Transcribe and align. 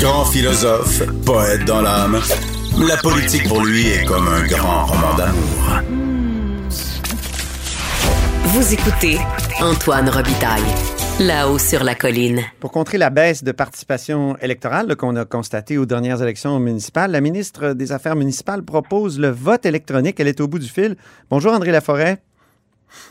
Grand 0.00 0.24
philosophe, 0.24 1.02
poète 1.26 1.64
dans 1.64 1.80
l'âme, 1.80 2.20
la 2.78 2.96
politique 2.98 3.48
pour 3.48 3.64
lui 3.64 3.88
est 3.88 4.04
comme 4.04 4.28
un 4.28 4.46
grand 4.46 4.86
roman 4.86 5.16
d'amour. 5.16 5.80
Vous 8.44 8.72
écoutez 8.72 9.18
Antoine 9.60 10.08
Robitaille, 10.08 10.62
là-haut 11.18 11.58
sur 11.58 11.82
la 11.82 11.96
colline. 11.96 12.42
Pour 12.60 12.70
contrer 12.70 12.96
la 12.96 13.10
baisse 13.10 13.42
de 13.42 13.50
participation 13.50 14.36
électorale 14.36 14.94
qu'on 14.94 15.16
a 15.16 15.24
constatée 15.24 15.78
aux 15.78 15.86
dernières 15.86 16.22
élections 16.22 16.60
municipales, 16.60 17.10
la 17.10 17.20
ministre 17.20 17.72
des 17.72 17.90
Affaires 17.90 18.14
municipales 18.14 18.62
propose 18.62 19.18
le 19.18 19.30
vote 19.30 19.66
électronique. 19.66 20.20
Elle 20.20 20.28
est 20.28 20.40
au 20.40 20.46
bout 20.46 20.60
du 20.60 20.68
fil. 20.68 20.94
Bonjour 21.28 21.52
André 21.52 21.72
Laforêt. 21.72 22.18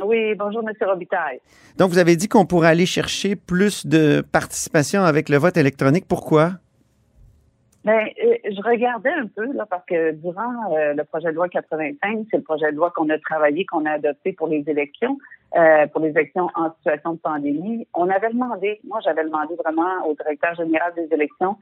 Oui, 0.04 0.36
bonjour 0.40 0.64
M. 0.66 0.74
Robitaille. 0.88 1.40
Donc 1.78 1.92
vous 1.92 1.98
avez 1.98 2.16
dit 2.16 2.30
qu'on 2.30 2.46
pourrait 2.46 2.70
aller 2.70 2.86
chercher 2.86 3.36
plus 3.36 3.86
de 3.86 4.24
participation 4.32 5.04
avec 5.04 5.28
le 5.28 5.38
vote 5.38 5.58
électronique. 5.58 6.06
Pourquoi? 6.08 6.54
Ben, 7.88 8.10
euh, 8.22 8.36
je 8.44 8.62
regardais 8.70 9.14
un 9.14 9.28
peu 9.28 9.50
là 9.54 9.66
parce 9.66 9.86
que 9.86 10.12
durant 10.12 10.76
euh, 10.76 10.94
le 10.94 11.06
projet 11.06 11.30
de 11.30 11.36
loi 11.36 11.48
85, 11.48 12.28
c'est 12.30 12.36
le 12.36 12.44
projet 12.44 12.70
de 12.74 12.76
loi 12.76 12.92
qu'on 12.94 13.08
a 13.08 13.18
travaillé, 13.18 13.66
qu'on 13.66 13.86
a 13.86 13.92
adopté 13.92 14.34
pour 14.34 14.50
les 14.50 14.62
élections, 14.68 15.18
euh, 15.56 15.88
pour 15.88 16.02
les 16.02 16.10
élections 16.10 16.50
en 16.56 16.70
situation 16.74 17.14
de 17.14 17.20
pandémie. 17.20 17.88
On 17.94 18.10
avait 18.10 18.28
demandé, 18.32 18.82
moi 18.86 19.00
j'avais 19.06 19.24
demandé 19.24 19.56
vraiment 19.56 20.06
au 20.06 20.16
directeur 20.16 20.54
général 20.56 20.92
des 20.98 21.08
élections 21.14 21.56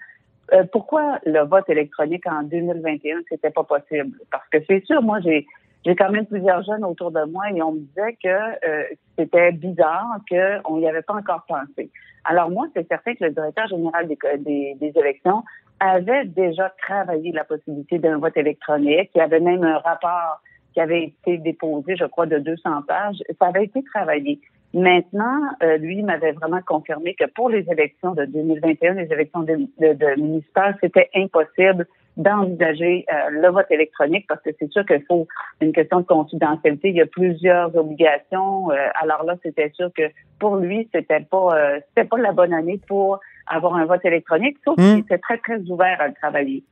pourquoi 0.71 1.19
le 1.25 1.43
vote 1.43 1.67
électronique 1.69 2.25
en 2.27 2.41
2021 2.43 3.17
c'était 3.29 3.51
pas 3.51 3.63
possible? 3.63 4.17
Parce 4.31 4.47
que 4.49 4.57
c'est 4.67 4.83
sûr, 4.85 5.03
moi 5.03 5.19
j'ai 5.19 5.45
j'ai 5.85 5.95
quand 5.95 6.09
même 6.09 6.25
plusieurs 6.25 6.63
jeunes 6.63 6.83
autour 6.85 7.11
de 7.11 7.23
moi 7.25 7.51
et 7.51 7.61
on 7.61 7.73
me 7.73 7.79
disait 7.79 8.17
que 8.23 8.95
c'était 9.15 9.51
bizarre 9.51 10.17
qu'on 10.27 10.77
n'y 10.77 10.89
avait 10.89 11.03
pas 11.03 11.13
encore 11.13 11.45
pensé. 11.47 11.91
Alors 12.23 12.49
moi, 12.49 12.67
c'est 12.75 12.87
certain 12.87 13.13
que 13.13 13.23
le 13.23 13.31
directeur 13.31 13.67
général 13.67 14.07
des, 14.07 14.17
des, 14.39 14.75
des 14.79 14.99
élections 14.99 15.43
avait 15.79 16.25
déjà 16.25 16.71
travaillé 16.81 17.31
la 17.31 17.43
possibilité 17.43 17.99
d'un 17.99 18.17
vote 18.17 18.37
électronique. 18.37 19.09
Il 19.15 19.19
y 19.19 19.21
avait 19.21 19.39
même 19.39 19.63
un 19.63 19.77
rapport 19.79 20.41
qui 20.73 20.81
avait 20.81 21.03
été 21.05 21.37
déposé, 21.37 21.95
je 21.95 22.05
crois, 22.05 22.25
de 22.25 22.37
200 22.37 22.83
pages. 22.87 23.21
Ça 23.39 23.47
avait 23.47 23.65
été 23.65 23.83
travaillé. 23.83 24.39
Maintenant, 24.73 25.39
euh, 25.63 25.77
lui 25.77 26.03
m'avait 26.03 26.33
vraiment 26.33 26.59
confirmé 26.65 27.15
que 27.15 27.23
pour 27.33 27.49
les 27.49 27.65
élections 27.71 28.13
de 28.13 28.25
2021, 28.25 28.95
les 28.95 29.11
élections 29.11 29.43
de, 29.43 29.55
de, 29.79 30.21
municipales, 30.21 30.77
c'était 30.81 31.09
impossible 31.15 31.87
d'envisager 32.17 33.05
euh, 33.09 33.29
le 33.29 33.47
vote 33.49 33.67
électronique 33.69 34.25
parce 34.27 34.41
que 34.41 34.49
c'est 34.59 34.69
sûr 34.71 34.85
qu'il 34.85 35.01
faut 35.07 35.27
une 35.61 35.71
question 35.71 36.01
de 36.01 36.05
confidentialité. 36.05 36.89
Il 36.89 36.95
y 36.95 37.01
a 37.01 37.05
plusieurs 37.05 37.73
obligations. 37.77 38.69
Euh, 38.71 38.75
alors 39.01 39.23
là, 39.23 39.35
c'était 39.43 39.71
sûr 39.75 39.89
que 39.95 40.03
pour 40.39 40.57
lui, 40.57 40.89
c'était 40.93 41.21
pas 41.21 41.79
c'était 41.87 42.07
pas 42.07 42.17
la 42.17 42.33
bonne 42.33 42.53
année 42.53 42.81
pour 42.85 43.21
avoir 43.47 43.75
un 43.75 43.85
vote 43.85 44.03
électronique, 44.03 44.57
sauf 44.63 44.75
qu'il 44.75 44.99
était 44.99 45.17
très, 45.17 45.37
très 45.37 45.59
ouvert 45.69 45.99
à 45.99 46.07
le 46.07 46.13
travailler. 46.13 46.63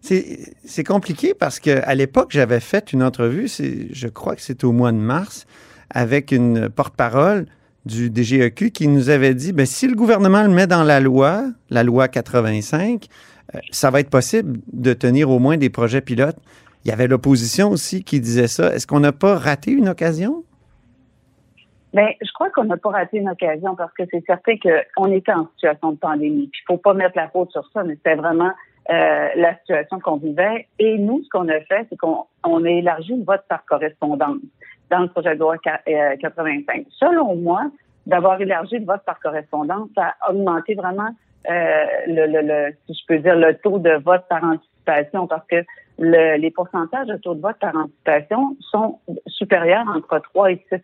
C'est 0.00 0.84
compliqué 0.84 1.32
parce 1.32 1.60
qu'à 1.60 1.94
l'époque, 1.94 2.30
j'avais 2.30 2.60
fait 2.60 2.92
une 2.92 3.02
entrevue, 3.02 3.48
je 3.48 4.08
crois 4.08 4.34
que 4.34 4.42
c'était 4.42 4.64
au 4.64 4.72
mois 4.72 4.90
de 4.90 4.96
mars, 4.96 5.46
avec 5.90 6.32
une 6.32 6.68
porte-parole 6.68 7.46
du 7.84 8.10
DGEQ 8.10 8.70
qui 8.70 8.88
nous 8.88 9.10
avait 9.10 9.34
dit 9.34 9.52
ben, 9.52 9.66
si 9.66 9.86
le 9.86 9.94
gouvernement 9.94 10.42
le 10.42 10.48
met 10.48 10.66
dans 10.66 10.84
la 10.84 11.00
loi, 11.00 11.44
la 11.70 11.82
loi 11.82 12.08
85, 12.08 13.06
euh, 13.54 13.58
ça 13.70 13.90
va 13.90 14.00
être 14.00 14.10
possible 14.10 14.60
de 14.72 14.92
tenir 14.92 15.30
au 15.30 15.38
moins 15.38 15.56
des 15.56 15.70
projets 15.70 16.00
pilotes. 16.00 16.38
Il 16.84 16.88
y 16.88 16.92
avait 16.92 17.06
l'opposition 17.06 17.70
aussi 17.70 18.02
qui 18.02 18.20
disait 18.20 18.48
ça. 18.48 18.74
Est-ce 18.74 18.86
qu'on 18.86 19.00
n'a 19.00 19.12
pas 19.12 19.36
raté 19.36 19.70
une 19.72 19.88
occasion? 19.88 20.44
Mais 21.92 22.16
je 22.22 22.32
crois 22.32 22.50
qu'on 22.50 22.64
n'a 22.64 22.76
pas 22.76 22.90
raté 22.90 23.18
une 23.18 23.28
occasion 23.28 23.74
parce 23.76 23.92
que 23.92 24.04
c'est 24.10 24.24
certain 24.24 24.54
qu'on 24.96 25.12
était 25.12 25.32
en 25.32 25.46
situation 25.48 25.92
de 25.92 25.98
pandémie. 25.98 26.50
Il 26.52 26.64
faut 26.66 26.78
pas 26.78 26.94
mettre 26.94 27.16
la 27.16 27.28
faute 27.28 27.50
sur 27.50 27.68
ça, 27.72 27.84
mais 27.84 27.94
c'était 27.96 28.14
vraiment 28.14 28.52
euh, 28.90 29.28
la 29.36 29.56
situation 29.58 30.00
qu'on 30.00 30.16
vivait. 30.16 30.66
Et 30.78 30.98
nous, 30.98 31.22
ce 31.22 31.28
qu'on 31.28 31.48
a 31.48 31.60
fait, 31.60 31.86
c'est 31.90 31.98
qu'on 31.98 32.24
on 32.44 32.64
a 32.64 32.70
élargi 32.70 33.14
le 33.14 33.24
vote 33.24 33.42
par 33.48 33.64
correspondance 33.66 34.38
dans 34.90 35.00
le 35.00 35.08
projet 35.08 35.34
de 35.34 35.40
loi 35.40 35.56
85. 35.58 35.86
Euh, 35.88 36.82
Selon 36.98 37.36
moi, 37.36 37.70
d'avoir 38.06 38.40
élargi 38.40 38.78
le 38.78 38.86
vote 38.86 39.02
par 39.04 39.20
correspondance, 39.20 39.88
ça 39.94 40.14
a 40.20 40.30
augmenté 40.30 40.74
vraiment 40.74 41.10
euh, 41.50 41.84
le, 42.06 42.26
le, 42.26 42.40
le, 42.40 42.72
si 42.86 42.94
je 42.94 43.06
peux 43.06 43.18
dire, 43.18 43.36
le 43.36 43.54
taux 43.58 43.78
de 43.78 44.02
vote 44.02 44.24
par 44.28 44.42
anticipation 44.44 45.26
parce 45.26 45.46
que 45.46 45.64
le, 45.98 46.36
les 46.38 46.50
pourcentages 46.50 47.06
de 47.06 47.16
taux 47.16 47.34
de 47.34 47.40
vote 47.40 47.58
par 47.60 47.76
anticipation 47.76 48.56
sont 48.60 48.98
supérieurs 49.26 49.86
entre 49.94 50.18
3 50.18 50.52
et 50.52 50.66
6 50.70 50.80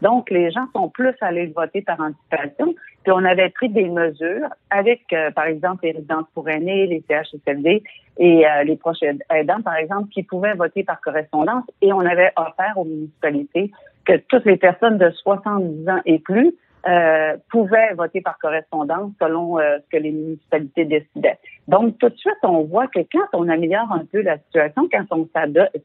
donc, 0.00 0.30
les 0.30 0.50
gens 0.50 0.66
sont 0.74 0.88
plus 0.88 1.14
allés 1.20 1.46
voter 1.46 1.82
par 1.82 2.00
anticipation. 2.00 2.74
Puis 3.02 3.12
on 3.12 3.24
avait 3.24 3.50
pris 3.50 3.68
des 3.68 3.88
mesures 3.88 4.48
avec, 4.70 5.02
euh, 5.12 5.30
par 5.30 5.46
exemple, 5.46 5.84
les 5.84 5.92
résidences 5.92 6.26
pour 6.34 6.48
aînés, 6.48 6.86
les 6.86 7.02
CHSLD 7.08 7.82
et 8.18 8.46
euh, 8.46 8.64
les 8.64 8.76
proches 8.76 9.02
aidants, 9.30 9.62
par 9.62 9.76
exemple, 9.76 10.08
qui 10.10 10.22
pouvaient 10.22 10.54
voter 10.54 10.84
par 10.84 11.00
correspondance. 11.00 11.64
Et 11.82 11.92
on 11.92 12.00
avait 12.00 12.32
offert 12.36 12.74
aux 12.76 12.84
municipalités 12.84 13.72
que 14.04 14.16
toutes 14.28 14.44
les 14.44 14.56
personnes 14.56 14.98
de 14.98 15.10
70 15.10 15.88
ans 15.88 16.00
et 16.06 16.18
plus 16.18 16.54
euh, 16.86 17.36
pouvaient 17.50 17.92
voter 17.94 18.20
par 18.20 18.38
correspondance 18.38 19.10
selon 19.20 19.58
euh, 19.58 19.78
ce 19.78 19.96
que 19.96 20.02
les 20.02 20.12
municipalités 20.12 20.84
décidaient. 20.84 21.38
Donc, 21.66 21.98
tout 21.98 22.08
de 22.08 22.16
suite, 22.16 22.38
on 22.44 22.62
voit 22.62 22.86
que 22.86 23.00
quand 23.12 23.26
on 23.32 23.48
améliore 23.48 23.90
un 23.92 24.04
peu 24.10 24.22
la 24.22 24.38
situation, 24.38 24.88
quand 24.90 25.04
on 25.10 25.28
s'adapte, 25.34 25.76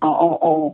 on, 0.00 0.38
on, 0.40 0.72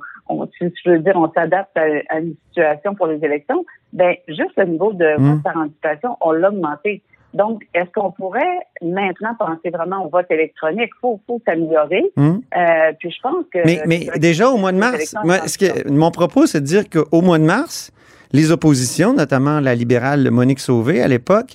si 0.59 0.73
je 0.85 0.91
veux 0.91 0.99
dire, 0.99 1.17
on 1.17 1.31
s'adapte 1.33 1.77
à, 1.77 2.19
une 2.19 2.35
situation 2.49 2.95
pour 2.95 3.07
les 3.07 3.25
élections, 3.25 3.65
ben 3.93 4.15
juste 4.29 4.53
le 4.57 4.65
niveau 4.65 4.93
de 4.93 5.19
mmh. 5.19 5.33
vote 5.33 5.43
par 5.43 5.57
anticipation, 5.57 6.17
on 6.21 6.33
l'a 6.33 6.49
augmenté. 6.49 7.03
Donc, 7.35 7.65
est-ce 7.75 7.91
qu'on 7.93 8.13
pourrait 8.13 8.61
maintenant 8.81 9.35
penser 9.37 9.71
vraiment 9.71 10.07
au 10.07 10.09
vote 10.09 10.31
électronique? 10.31 10.91
Il 10.97 11.01
faut, 11.01 11.21
faut 11.27 11.43
s'améliorer. 11.45 12.05
Mmh. 12.17 12.37
Euh, 12.57 12.93
puis 13.01 13.11
je 13.11 13.21
pense 13.21 13.45
que... 13.53 13.59
Mais, 13.67 13.83
mais 13.87 14.07
déjà, 14.19 14.51
au 14.51 14.57
mois 14.57 14.71
de 14.71 14.79
mars, 14.79 15.17
ce 15.47 15.59
que, 15.59 15.91
mon 15.91 16.13
propos, 16.13 16.47
c'est 16.47 16.61
de 16.61 16.67
dire 16.67 16.85
qu'au 16.89 17.23
mois 17.23 17.39
de 17.39 17.45
mars, 17.45 17.91
les 18.33 18.53
oppositions, 18.53 19.15
notamment 19.15 19.59
la 19.59 19.75
libérale 19.75 20.31
Monique 20.31 20.61
Sauvé 20.61 21.03
à 21.03 21.09
l'époque, 21.09 21.55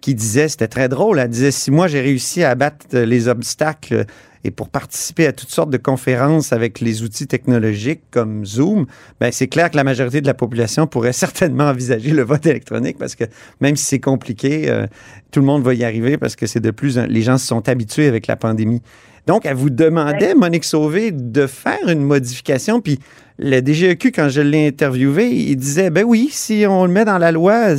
qui 0.00 0.14
disait, 0.14 0.48
c'était 0.48 0.68
très 0.68 0.88
drôle, 0.88 1.18
elle 1.18 1.28
disait, 1.28 1.50
si 1.50 1.70
moi 1.70 1.88
j'ai 1.88 2.00
réussi 2.00 2.44
à 2.44 2.54
battre 2.54 2.86
les 2.92 3.28
obstacles 3.28 4.06
et 4.44 4.50
pour 4.50 4.68
participer 4.68 5.26
à 5.26 5.32
toutes 5.32 5.50
sortes 5.50 5.70
de 5.70 5.76
conférences 5.76 6.52
avec 6.52 6.80
les 6.80 7.02
outils 7.02 7.26
technologiques 7.26 8.02
comme 8.10 8.44
Zoom, 8.44 8.86
ben 9.20 9.32
c'est 9.32 9.48
clair 9.48 9.70
que 9.70 9.76
la 9.76 9.84
majorité 9.84 10.20
de 10.20 10.26
la 10.26 10.34
population 10.34 10.86
pourrait 10.86 11.12
certainement 11.28 11.64
envisager 11.64 12.10
le 12.10 12.22
vote 12.22 12.46
électronique 12.46 12.98
parce 12.98 13.14
que 13.14 13.24
même 13.60 13.76
si 13.76 13.84
c'est 13.84 14.00
compliqué, 14.00 14.70
euh, 14.70 14.86
tout 15.30 15.40
le 15.40 15.46
monde 15.46 15.62
va 15.62 15.74
y 15.74 15.84
arriver 15.84 16.18
parce 16.18 16.36
que 16.36 16.46
c'est 16.46 16.60
de 16.60 16.70
plus, 16.70 16.98
les 16.98 17.22
gens 17.22 17.38
se 17.38 17.46
sont 17.46 17.68
habitués 17.68 18.06
avec 18.06 18.26
la 18.26 18.36
pandémie. 18.36 18.82
Donc, 19.28 19.44
elle 19.44 19.56
vous 19.56 19.68
demandait, 19.68 20.34
Monique 20.34 20.64
Sauvé, 20.64 21.10
de 21.12 21.46
faire 21.46 21.86
une 21.86 22.00
modification. 22.00 22.80
Puis 22.80 22.98
le 23.38 23.60
DGEQ, 23.60 24.10
quand 24.10 24.30
je 24.30 24.40
l'ai 24.40 24.66
interviewé, 24.66 25.28
il 25.28 25.56
disait, 25.56 25.90
ben 25.90 26.04
oui, 26.04 26.30
si 26.32 26.64
on 26.66 26.86
le 26.86 26.90
met 26.90 27.04
dans 27.04 27.18
la 27.18 27.30
loi, 27.30 27.74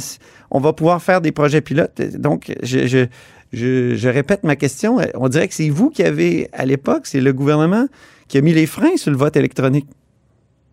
on 0.51 0.59
va 0.59 0.73
pouvoir 0.73 1.01
faire 1.01 1.21
des 1.21 1.31
projets 1.31 1.61
pilotes. 1.61 2.01
Donc, 2.17 2.53
je, 2.61 2.85
je, 2.85 3.07
répète 3.53 4.43
ma 4.43 4.55
question. 4.55 4.97
On 5.15 5.27
dirait 5.27 5.47
que 5.47 5.53
c'est 5.53 5.69
vous 5.69 5.89
qui 5.89 6.03
avez, 6.03 6.49
à 6.53 6.65
l'époque, 6.65 7.05
c'est 7.05 7.21
le 7.21 7.33
gouvernement 7.33 7.85
qui 8.27 8.37
a 8.37 8.41
mis 8.41 8.53
les 8.53 8.65
freins 8.65 8.95
sur 8.95 9.11
le 9.11 9.17
vote 9.17 9.35
électronique. 9.35 9.87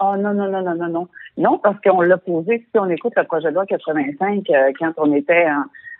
Oh 0.00 0.15
non, 0.19 0.35
non, 0.35 0.50
non, 0.50 0.62
non, 0.62 0.75
non, 0.75 0.89
non. 0.89 1.09
Non, 1.39 1.59
parce 1.59 1.81
qu'on 1.81 2.03
l'a 2.03 2.19
posé, 2.19 2.67
si 2.71 2.79
on 2.79 2.89
écoute 2.89 3.15
le 3.17 3.25
projet 3.25 3.49
de 3.49 3.55
loi 3.55 3.67
85, 3.67 4.50
euh, 4.50 4.73
quand 4.79 4.93
on 4.99 5.12
était 5.15 5.47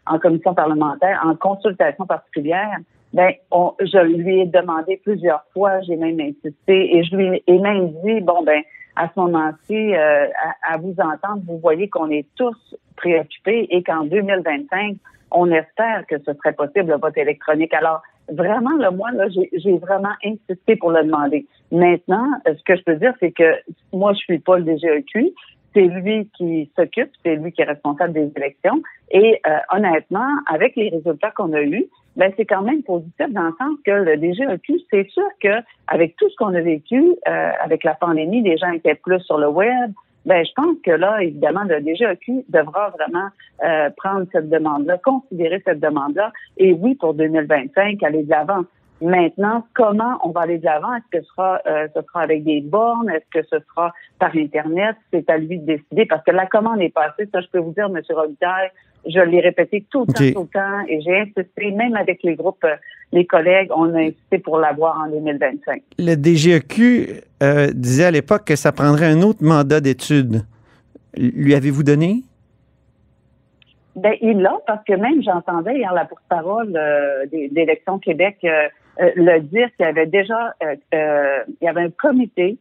en 0.07 0.19
commission 0.19 0.55
parlementaire, 0.55 1.21
en 1.25 1.35
consultation 1.35 2.07
particulière, 2.07 2.79
ben, 3.13 3.33
on, 3.51 3.73
je 3.81 3.99
lui 3.99 4.41
ai 4.41 4.47
demandé 4.47 5.01
plusieurs 5.03 5.45
fois, 5.53 5.81
j'ai 5.81 5.97
même 5.97 6.21
insisté, 6.21 6.97
et 6.97 7.05
je 7.05 7.17
lui 7.17 7.43
ai 7.47 7.59
même 7.59 7.91
dit, 8.05 8.21
bon, 8.21 8.43
ben, 8.45 8.63
à 8.97 9.09
ce 9.09 9.21
moment-ci, 9.21 9.95
euh, 9.95 10.27
à, 10.63 10.77
vous 10.79 10.95
entendre, 10.99 11.43
vous 11.47 11.59
voyez 11.59 11.89
qu'on 11.89 12.11
est 12.11 12.27
tous 12.37 12.77
préoccupés 12.97 13.67
et 13.71 13.83
qu'en 13.83 14.05
2025, 14.05 14.97
on 15.31 15.51
espère 15.51 16.07
que 16.09 16.19
ce 16.19 16.33
serait 16.35 16.53
possible 16.53 16.91
le 16.91 16.99
vote 16.99 17.17
électronique. 17.17 17.75
Alors, 17.75 18.03
vraiment, 18.29 18.77
le 18.77 18.91
moi, 18.91 19.11
là, 19.13 19.27
j'ai 19.29 19.79
vraiment 19.79 20.15
insisté 20.25 20.77
pour 20.77 20.91
le 20.91 21.05
demander. 21.05 21.47
Maintenant, 21.73 22.27
ce 22.47 22.63
que 22.65 22.77
je 22.77 22.83
peux 22.83 22.97
dire, 22.97 23.13
c'est 23.21 23.33
que 23.33 23.55
moi, 23.93 24.13
je 24.13 24.19
suis 24.19 24.39
pas 24.39 24.59
le 24.59 24.65
DGEQ. 24.65 25.33
C'est 25.75 25.83
lui 25.83 26.31
qui 26.39 26.71
s'occupe, 26.75 27.11
c'est 27.23 27.37
lui 27.37 27.53
qui 27.53 27.61
est 27.61 27.67
responsable 27.67 28.15
des 28.15 28.33
élections. 28.35 28.81
Et 29.11 29.41
euh, 29.47 29.59
honnêtement, 29.73 30.31
avec 30.47 30.75
les 30.75 30.89
résultats 30.89 31.31
qu'on 31.33 31.53
a 31.53 31.61
eus, 31.61 31.85
ben 32.17 32.33
c'est 32.39 32.47
quand 32.47 32.63
même 32.63 32.83
positif 32.83 33.27
dans 33.29 33.43
le 33.43 33.55
sens 33.59 33.77
que 33.85 33.91
le 33.91 34.17
DGEQ, 34.17 34.81
c'est 34.91 35.07
sûr 35.11 35.29
que 35.39 35.61
avec 35.87 36.17
tout 36.17 36.31
ce 36.31 36.37
qu'on 36.37 36.55
a 36.55 36.63
vécu 36.63 37.15
euh, 37.29 37.51
avec 37.63 37.85
la 37.85 37.93
pandémie, 37.93 38.41
les 38.41 38.57
gens 38.57 38.71
étaient 38.71 38.95
plus 38.95 39.21
sur 39.21 39.37
le 39.37 39.49
web. 39.49 39.93
Ben, 40.27 40.45
je 40.45 40.51
pense 40.57 40.77
que 40.85 40.91
là, 40.91 41.23
évidemment, 41.23 41.63
le 41.63 41.81
DGEQ 41.81 42.45
devra 42.49 42.91
vraiment 42.91 43.29
euh, 43.65 43.91
prendre 43.97 44.27
cette 44.33 44.51
demande-là, 44.51 44.99
considérer 44.99 45.63
cette 45.65 45.79
demande-là, 45.79 46.33
et 46.57 46.73
oui, 46.73 46.97
pour 46.97 47.15
2025, 47.15 48.03
aller 48.03 48.25
de 48.25 48.31
l'avant. 48.31 48.65
Maintenant, 49.01 49.65
comment 49.75 50.19
on 50.25 50.31
va 50.31 50.43
aller 50.43 50.59
de 50.59 50.65
l'avant? 50.65 50.95
Est-ce 50.95 51.19
que 51.19 51.25
ce 51.25 51.29
sera, 51.29 51.61
euh, 51.67 51.87
ce 51.95 52.03
sera 52.03 52.23
avec 52.23 52.43
des 52.43 52.61
bornes? 52.61 53.09
Est-ce 53.11 53.41
que 53.41 53.47
ce 53.47 53.65
sera 53.69 53.93
par 54.19 54.35
Internet? 54.35 54.97
C'est 55.13 55.31
à 55.31 55.39
lui 55.39 55.61
de 55.61 55.67
décider 55.77 56.07
parce 56.07 56.25
que 56.25 56.33
la 56.33 56.47
commande 56.47 56.81
est 56.81 56.93
passée. 56.93 57.29
Ça, 57.33 57.41
je 57.41 57.47
peux 57.49 57.59
vous 57.59 57.73
dire, 57.73 57.87
M. 57.87 58.01
Robitaille, 58.11 58.71
je 59.07 59.21
l'ai 59.21 59.41
répété 59.41 59.85
tout 59.91 60.05
le 60.07 60.13
temps, 60.13 60.41
tout 60.41 60.49
le 60.53 60.61
temps, 60.61 60.85
et 60.89 61.01
j'ai 61.01 61.21
insisté, 61.21 61.71
même 61.71 61.97
avec 61.97 62.23
les 62.23 62.35
groupes, 62.35 62.67
les 63.13 63.27
collègues, 63.27 63.71
on 63.75 63.95
a 63.95 64.01
insisté 64.01 64.39
pour 64.39 64.59
l'avoir 64.59 65.01
en 65.01 65.11
2025. 65.11 65.83
Le 65.99 66.15
DGEQ 66.15 67.23
euh, 67.43 67.71
disait 67.73 68.05
à 68.05 68.11
l'époque 68.11 68.45
que 68.45 68.57
ça 68.57 68.73
prendrait 68.73 69.07
un 69.07 69.23
autre 69.23 69.43
mandat 69.43 69.81
d'étude. 69.81 70.43
Lui 71.17 71.55
avez-vous 71.55 71.83
donné? 71.83 72.23
Ben, 73.97 74.13
il 74.21 74.43
l'a, 74.43 74.59
parce 74.67 74.85
que 74.85 74.93
même 74.93 75.23
j'entendais 75.23 75.79
hier 75.79 75.93
la 75.95 76.05
porte-parole 76.05 76.77
euh, 76.77 77.25
d'Élections 77.31 77.99
Québec 77.99 78.37
euh, 78.45 78.69
euh, 79.01 79.11
le 79.17 79.41
dire 79.41 79.69
qu'il 79.75 79.87
y 79.87 79.89
avait 79.89 80.07
déjà 80.07 80.53
il 80.61 81.57
y 81.63 81.69
avait 81.69 81.83
un 81.83 81.91
comité. 81.91 82.59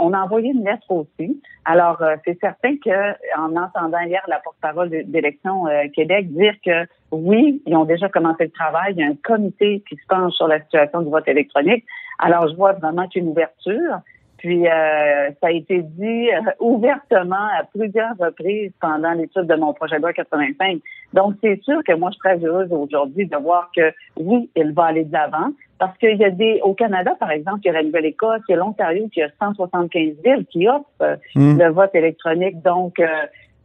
On 0.00 0.12
a 0.12 0.20
envoyé 0.20 0.50
une 0.50 0.64
lettre 0.64 0.90
aussi. 0.90 1.42
Alors, 1.64 2.02
c'est 2.24 2.38
certain 2.40 2.76
que 2.76 3.12
en 3.38 3.56
entendant 3.56 4.00
hier 4.00 4.22
la 4.28 4.38
porte-parole 4.40 4.90
d'Élections 4.90 5.64
Québec 5.94 6.32
dire 6.32 6.54
que 6.64 6.86
oui, 7.10 7.62
ils 7.66 7.76
ont 7.76 7.84
déjà 7.84 8.08
commencé 8.08 8.44
le 8.44 8.50
travail, 8.50 8.94
il 8.96 9.00
y 9.00 9.02
a 9.02 9.06
un 9.06 9.16
comité 9.22 9.82
qui 9.88 9.96
se 9.96 10.06
penche 10.08 10.32
sur 10.34 10.48
la 10.48 10.60
situation 10.60 11.02
du 11.02 11.10
vote 11.10 11.28
électronique. 11.28 11.84
Alors, 12.18 12.48
je 12.48 12.56
vois 12.56 12.72
vraiment 12.72 13.06
une 13.14 13.28
ouverture. 13.28 14.00
Puis 14.42 14.66
euh, 14.66 15.30
ça 15.40 15.46
a 15.46 15.50
été 15.52 15.82
dit 15.82 16.28
euh, 16.32 16.50
ouvertement 16.58 17.46
à 17.56 17.62
plusieurs 17.72 18.16
reprises 18.18 18.72
pendant 18.80 19.12
l'étude 19.12 19.46
de 19.46 19.54
mon 19.54 19.72
projet 19.72 19.98
de 19.98 20.02
loi 20.02 20.12
85. 20.12 20.80
Donc 21.14 21.34
c'est 21.40 21.62
sûr 21.62 21.80
que 21.86 21.94
moi 21.94 22.10
je 22.10 22.14
suis 22.14 22.20
très 22.20 22.44
heureuse 22.44 22.72
aujourd'hui 22.72 23.28
de 23.28 23.36
voir 23.36 23.70
que 23.74 23.92
oui, 24.18 24.50
il 24.56 24.72
va 24.72 24.86
aller 24.86 25.04
de 25.04 25.12
l'avant 25.12 25.52
parce 25.78 25.96
qu'il 25.98 26.16
y 26.16 26.24
a 26.24 26.30
des 26.30 26.58
au 26.64 26.74
Canada 26.74 27.12
par 27.20 27.30
exemple, 27.30 27.60
il 27.62 27.66
y 27.68 27.70
a 27.70 27.74
la 27.74 27.84
Nouvelle-Écosse, 27.84 28.40
il 28.48 28.52
y 28.52 28.54
a 28.54 28.58
l'Ontario 28.58 29.08
qui 29.14 29.22
a 29.22 29.28
175 29.40 30.16
villes 30.24 30.46
qui 30.50 30.66
offrent 30.66 30.86
euh, 31.02 31.14
hmm. 31.36 31.60
le 31.60 31.68
vote 31.70 31.94
électronique. 31.94 32.60
Donc 32.62 33.00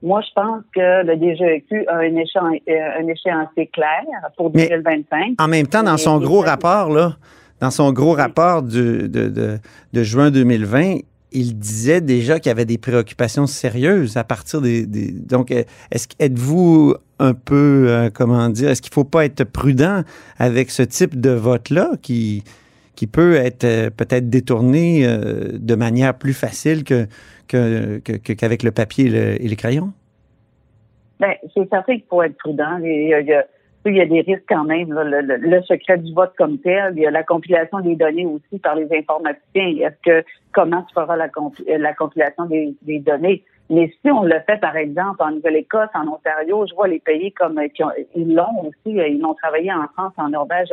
moi, 0.04 0.22
je 0.22 0.32
pense 0.36 0.62
que 0.76 1.04
le 1.04 1.16
DGEQ 1.16 1.88
a 1.88 1.96
un, 1.96 2.16
échéancier, 2.16 2.62
un 2.68 3.08
échéancier 3.08 3.66
clair 3.66 4.04
pour 4.38 4.52
2025. 4.52 5.42
en 5.42 5.48
même 5.48 5.66
temps, 5.66 5.82
dans 5.82 5.98
son 5.98 6.20
gros 6.20 6.42
rapport, 6.42 6.92
là, 6.92 7.14
dans 7.60 7.72
son 7.72 7.92
gros 7.92 8.14
rapport 8.14 8.64
de, 8.64 9.08
de, 9.08 10.04
juin 10.04 10.32
2020, 10.32 10.98
il 11.32 11.58
disait 11.58 12.02
déjà 12.02 12.40
qu'il 12.40 12.50
y 12.50 12.52
avait 12.52 12.66
des 12.66 12.78
préoccupations 12.78 13.48
sérieuses 13.48 14.18
à 14.18 14.24
partir 14.24 14.62
des. 14.62 14.86
donc, 14.86 15.52
est-ce 15.52 16.08
êtes-vous 16.20 16.96
un 17.20 17.34
peu, 17.34 17.86
euh, 17.90 18.10
comment 18.14 18.50
dire, 18.50 18.70
est-ce 18.70 18.82
qu'il 18.82 18.92
ne 18.92 18.96
faut 18.96 19.04
pas 19.04 19.26
être 19.26 19.44
prudent 19.44 20.04
avec 20.38 20.70
ce 20.70 20.84
type 20.84 21.20
de 21.20 21.32
vote-là 21.32 21.92
qui, 22.02 22.44
qui 22.96 23.08
peut 23.08 23.36
être 23.36 23.64
euh, 23.64 23.90
peut-être 23.90 24.30
détourné 24.30 25.06
euh, 25.06 25.50
de 25.54 25.76
manière 25.76 26.14
plus 26.16 26.34
facile 26.34 26.84
que, 26.84 27.08
qu'avec 27.48 28.64
le 28.64 28.72
papier 28.72 29.08
et, 29.08 29.48
les 29.48 29.56
crayons? 29.56 29.94
Bien, 31.20 31.34
c'est 31.56 31.68
certain 31.70 31.96
qu'il 31.96 32.06
faut 32.08 32.22
être 32.22 32.38
prudent. 32.38 32.78
Il 32.84 33.10
y 33.10 33.14
a, 33.14 33.22
il 33.22 33.28
y 33.28 33.34
a 33.34 33.46
des 33.86 34.22
risques 34.22 34.46
quand 34.50 34.64
même. 34.64 34.94
le, 34.94 35.62
secret 35.64 35.98
du 35.98 36.14
vote 36.14 36.34
comme 36.38 36.58
tel, 36.60 36.94
il 36.96 37.04
y 37.04 37.08
a 37.08 37.12
la 37.12 37.24
compilation 37.24 37.80
des 37.80 37.96
données 37.96 38.26
aussi 38.26 38.60
par 38.60 38.76
les 38.76 38.88
informaticiens. 38.96 39.88
Est-ce 39.88 40.02
que 40.04 40.26
comment 40.54 40.84
tu 40.84 40.94
feras 40.94 41.16
la, 41.16 41.30
la 41.78 41.94
compilation 41.94 42.46
des, 42.46 43.00
données? 43.00 43.44
Mais 43.70 43.94
si 44.02 44.12
on 44.12 44.24
le 44.24 44.40
fait, 44.46 44.58
par 44.60 44.78
exemple, 44.78 45.22
en 45.22 45.32
Nouvelle-Écosse, 45.32 45.90
en 45.94 46.08
Ontario, 46.08 46.66
je 46.68 46.74
vois 46.74 46.88
les 46.88 47.00
pays 47.00 47.32
comme 47.34 47.60
qui 47.74 47.84
ils 48.16 48.34
l'ont 48.34 48.62
aussi, 48.62 48.96
ils 48.96 49.20
l'ont 49.20 49.34
travaillé 49.34 49.74
en 49.74 49.88
France, 49.90 50.14
en 50.18 50.30
Norvège, 50.30 50.70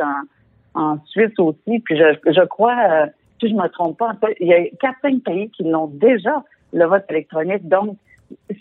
en, 0.73 0.97
Suisse 1.05 1.37
aussi. 1.37 1.79
Puis 1.79 1.97
je, 1.97 2.31
je 2.31 2.41
crois, 2.45 2.77
euh, 2.89 3.05
si 3.39 3.49
je 3.49 3.53
me 3.53 3.67
trompe 3.67 3.97
pas, 3.97 4.13
il 4.39 4.47
y 4.47 4.53
a 4.53 4.63
quatre, 4.79 4.97
cinq 5.01 5.23
pays 5.23 5.49
qui 5.51 5.63
l'ont 5.63 5.87
déjà 5.87 6.43
le 6.73 6.85
vote 6.85 7.05
électronique. 7.09 7.67
Donc, 7.67 7.97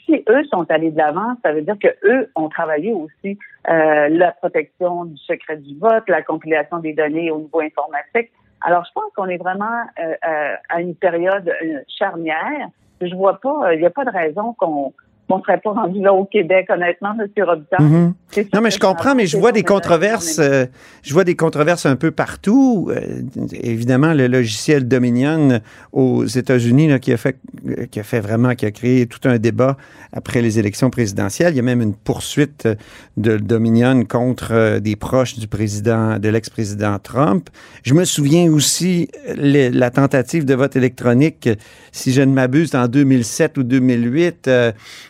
si 0.04 0.24
eux 0.28 0.44
sont 0.52 0.70
allés 0.70 0.90
de 0.90 0.98
l'avant, 0.98 1.36
ça 1.42 1.52
veut 1.52 1.62
dire 1.62 1.78
que 1.78 1.88
eux 2.04 2.30
ont 2.34 2.48
travaillé 2.48 2.92
aussi 2.92 3.38
euh, 3.68 4.08
la 4.08 4.32
protection 4.32 5.06
du 5.06 5.16
secret 5.16 5.56
du 5.56 5.78
vote, 5.78 6.04
la 6.08 6.22
compilation 6.22 6.78
des 6.78 6.92
données 6.92 7.30
au 7.30 7.38
niveau 7.38 7.60
informatique. 7.60 8.30
Alors, 8.62 8.84
je 8.84 8.92
pense 8.94 9.12
qu'on 9.14 9.28
est 9.28 9.36
vraiment 9.36 9.84
euh, 9.98 10.14
euh, 10.26 10.54
à 10.68 10.80
une 10.80 10.94
période 10.94 11.50
charnière. 11.88 12.68
Je 13.00 13.14
vois 13.14 13.40
pas, 13.40 13.74
il 13.74 13.80
n'y 13.80 13.86
a 13.86 13.90
pas 13.90 14.04
de 14.04 14.10
raison 14.10 14.54
qu'on 14.54 14.92
on 15.28 15.38
ne 15.38 15.42
serait 15.42 15.60
pas 15.60 15.72
rendu 15.72 16.00
là 16.00 16.12
au 16.12 16.24
Québec, 16.24 16.66
honnêtement, 16.68 17.12
M. 17.18 17.44
Robitaille. 17.44 17.86
Mhm. 17.86 18.14
Non, 18.52 18.60
mais 18.60 18.70
je 18.70 18.78
comprends, 18.78 19.14
mais 19.14 19.26
je 19.26 19.36
vois 19.36 19.52
des 19.52 19.62
controverses. 19.62 20.38
Euh, 20.38 20.66
je 21.02 21.12
vois 21.12 21.24
des 21.24 21.36
controverses 21.36 21.86
un 21.86 21.96
peu 21.96 22.10
partout. 22.10 22.90
Euh, 22.90 23.22
évidemment, 23.52 24.12
le 24.12 24.26
logiciel 24.26 24.86
Dominion 24.86 25.60
aux 25.92 26.24
États-Unis 26.24 27.00
qui 27.00 27.12
a 27.12 27.16
fait 27.16 27.38
qui 27.90 28.00
a 28.00 28.02
fait 28.02 28.20
vraiment, 28.20 28.54
qui 28.54 28.66
a 28.66 28.70
créé 28.70 29.06
tout 29.06 29.20
un 29.24 29.38
débat 29.38 29.76
après 30.12 30.42
les 30.42 30.58
élections 30.58 30.90
présidentielles. 30.90 31.54
Il 31.54 31.56
y 31.56 31.60
a 31.60 31.62
même 31.62 31.80
une 31.80 31.94
poursuite 31.94 32.68
de 33.16 33.36
Dominion 33.36 34.04
contre 34.04 34.52
euh, 34.52 34.80
des 34.80 34.96
proches 34.96 35.38
du 35.38 35.48
président, 35.48 36.18
de 36.18 36.28
l'ex-président 36.28 36.98
Trump. 36.98 37.48
Je 37.82 37.94
me 37.94 38.04
souviens 38.04 38.50
aussi 38.52 39.08
la 39.36 39.90
tentative 39.90 40.44
de 40.44 40.54
vote 40.54 40.76
électronique, 40.76 41.48
si 41.92 42.12
je 42.12 42.20
ne 42.20 42.32
m'abuse, 42.32 42.74
en 42.74 42.88
2007 42.88 43.58
ou 43.58 43.62
2008 43.62 44.50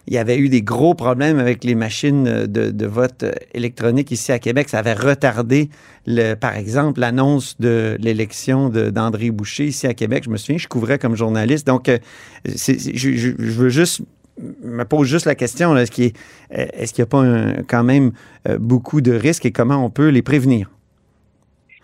il 0.06 0.14
y 0.14 0.18
avait 0.18 0.36
eu 0.36 0.48
des 0.48 0.62
gros 0.62 0.94
problèmes 0.94 1.38
avec 1.38 1.64
les 1.64 1.74
machines 1.74 2.46
de, 2.46 2.86
vote 2.86 3.24
électronique 3.54 4.10
ici 4.10 4.32
à 4.32 4.38
Québec. 4.38 4.68
Ça 4.68 4.78
avait 4.78 4.92
retardé, 4.92 5.70
le, 6.06 6.34
par 6.34 6.56
exemple, 6.56 7.00
l'annonce 7.00 7.58
de 7.58 7.96
l'élection 8.00 8.68
d'André 8.68 9.30
Boucher 9.30 9.64
ici 9.64 9.86
à 9.86 9.94
Québec. 9.94 10.24
Je 10.24 10.30
me 10.30 10.36
souviens, 10.36 10.58
je 10.58 10.68
couvrais 10.68 10.98
comme 10.98 11.16
journaliste. 11.16 11.66
Donc, 11.66 11.88
euh, 11.88 11.98
je, 12.44 13.30
veux 13.30 13.70
juste 13.70 14.02
me 14.38 14.84
pose 14.84 15.06
juste 15.06 15.26
la 15.26 15.36
question, 15.36 15.76
est-ce 15.76 15.90
qu'il 15.92 16.12
n'y 16.50 17.02
a 17.02 17.06
pas 17.06 17.24
quand 17.68 17.84
même 17.84 18.10
euh, 18.48 18.58
beaucoup 18.58 19.00
de 19.00 19.12
risques 19.12 19.46
et 19.46 19.52
comment 19.52 19.84
on 19.84 19.90
peut 19.90 20.08
les 20.08 20.22
prévenir? 20.22 20.70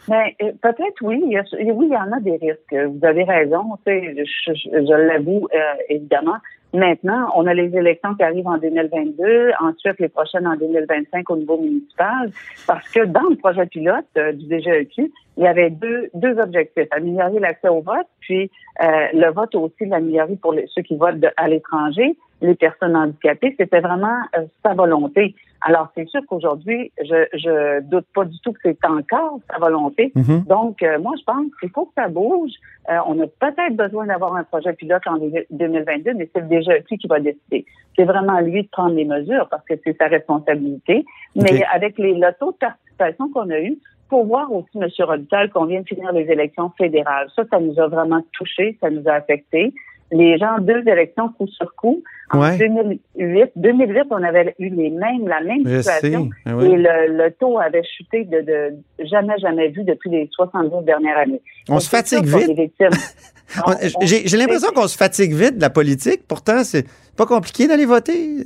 Ben, 0.08 0.24
euh, 0.42 0.50
peut-être 0.60 1.00
oui. 1.02 1.22
Oui, 1.22 1.86
il 1.86 1.92
y 1.92 1.96
en 1.96 2.10
a 2.10 2.20
des 2.20 2.36
risques. 2.36 2.74
Vous 2.74 3.06
avez 3.06 3.22
raison. 3.22 3.62
Je, 3.86 4.12
je 4.46 5.06
l'avoue, 5.06 5.46
évidemment. 5.88 6.38
Maintenant, 6.72 7.30
on 7.34 7.46
a 7.46 7.54
les 7.54 7.76
élections 7.76 8.14
qui 8.14 8.22
arrivent 8.22 8.46
en 8.46 8.58
2022, 8.58 9.50
ensuite 9.60 9.98
les 9.98 10.08
prochaines 10.08 10.46
en 10.46 10.56
2025 10.56 11.28
au 11.30 11.36
niveau 11.36 11.58
municipal, 11.58 12.30
parce 12.66 12.88
que 12.90 13.06
dans 13.06 13.28
le 13.28 13.36
projet 13.36 13.66
pilote 13.66 14.04
euh, 14.16 14.32
du 14.32 14.46
DGEQ, 14.46 15.12
il 15.36 15.44
y 15.44 15.46
avait 15.48 15.70
deux, 15.70 16.10
deux 16.14 16.38
objectifs, 16.38 16.86
améliorer 16.92 17.40
l'accès 17.40 17.68
au 17.68 17.80
vote, 17.80 18.06
puis 18.20 18.50
euh, 18.82 18.86
le 19.14 19.32
vote 19.32 19.54
aussi 19.56 19.86
l'améliorer 19.86 20.36
pour 20.36 20.54
ceux 20.68 20.82
qui 20.82 20.96
votent 20.96 21.24
à 21.36 21.48
l'étranger, 21.48 22.16
les 22.40 22.54
personnes 22.54 22.96
handicapées, 22.96 23.54
c'était 23.58 23.80
vraiment 23.80 24.18
euh, 24.36 24.44
sa 24.64 24.74
volonté. 24.74 25.34
Alors, 25.62 25.88
c'est 25.94 26.08
sûr 26.08 26.22
qu'aujourd'hui, 26.26 26.90
je, 27.02 27.26
je 27.34 27.80
doute 27.82 28.06
pas 28.14 28.24
du 28.24 28.38
tout 28.40 28.52
que 28.52 28.58
c'est 28.64 28.78
encore 28.86 29.40
sa 29.50 29.58
volonté. 29.58 30.10
Mhm. 30.14 30.44
Donc, 30.48 30.82
euh, 30.82 30.98
moi, 30.98 31.12
je 31.18 31.24
pense 31.24 31.46
qu'il 31.60 31.70
faut 31.70 31.86
que 31.86 31.92
ça 31.96 32.08
bouge. 32.08 32.52
Euh, 32.88 32.96
on 33.06 33.20
a 33.20 33.26
peut-être 33.26 33.76
besoin 33.76 34.06
d'avoir 34.06 34.36
un 34.36 34.44
projet 34.44 34.72
pilote 34.72 35.02
en 35.06 35.18
2022, 35.50 36.14
mais 36.14 36.30
c'est 36.34 36.48
déjà 36.48 36.72
lui 36.78 36.96
qui 36.96 37.06
va 37.06 37.20
décider. 37.20 37.66
C'est 37.96 38.04
vraiment 38.04 38.40
lui 38.40 38.62
de 38.62 38.68
prendre 38.68 38.94
les 38.94 39.04
mesures 39.04 39.48
parce 39.50 39.64
que 39.66 39.74
c'est 39.84 39.96
sa 39.98 40.06
responsabilité. 40.06 41.04
Mais 41.36 41.62
avec 41.72 41.98
les, 41.98 42.14
le 42.14 42.32
taux 42.38 42.52
de 42.52 42.56
participation 42.56 43.30
qu'on 43.30 43.50
a 43.50 43.60
eu, 43.60 43.78
pour 44.08 44.26
voir 44.26 44.52
aussi, 44.52 44.76
M. 44.76 44.88
Rodital, 44.98 45.50
qu'on 45.50 45.66
vient 45.66 45.82
de 45.82 45.86
finir 45.86 46.12
les 46.12 46.28
élections 46.30 46.70
fédérales. 46.76 47.28
Ça, 47.36 47.44
ça 47.48 47.60
nous 47.60 47.78
a 47.78 47.86
vraiment 47.86 48.22
touché, 48.32 48.76
ça 48.80 48.90
nous 48.90 49.06
a 49.06 49.12
affecté 49.12 49.72
les 50.12 50.38
gens, 50.38 50.58
deux 50.60 50.82
élections 50.86 51.28
coup 51.30 51.46
sur 51.48 51.74
coup. 51.74 52.02
En 52.32 52.56
2008, 52.56 53.52
2008, 53.56 54.02
on 54.10 54.22
avait 54.22 54.54
eu 54.58 54.68
les 54.68 54.90
mêmes, 54.90 55.26
la 55.26 55.40
même 55.40 55.64
situation. 55.82 56.30
Ah 56.46 56.50
et 56.62 56.76
le, 56.76 57.28
taux 57.30 57.58
avait 57.58 57.82
chuté 57.82 58.24
de, 58.24 58.74
jamais, 59.04 59.36
jamais 59.38 59.68
vu 59.68 59.82
depuis 59.82 60.10
les 60.10 60.28
70 60.32 60.84
dernières 60.84 61.18
années. 61.18 61.42
On 61.68 61.80
se 61.80 61.88
fatigue 61.88 62.24
vite. 62.24 62.72
J'ai 64.02 64.36
l'impression 64.36 64.70
qu'on 64.72 64.86
se 64.86 64.96
fatigue 64.96 65.34
vite 65.34 65.56
de 65.56 65.60
la 65.60 65.70
politique. 65.70 66.22
Pourtant, 66.28 66.62
c'est 66.62 66.86
pas 67.16 67.26
compliqué 67.26 67.66
d'aller 67.66 67.86
voter. 67.86 68.44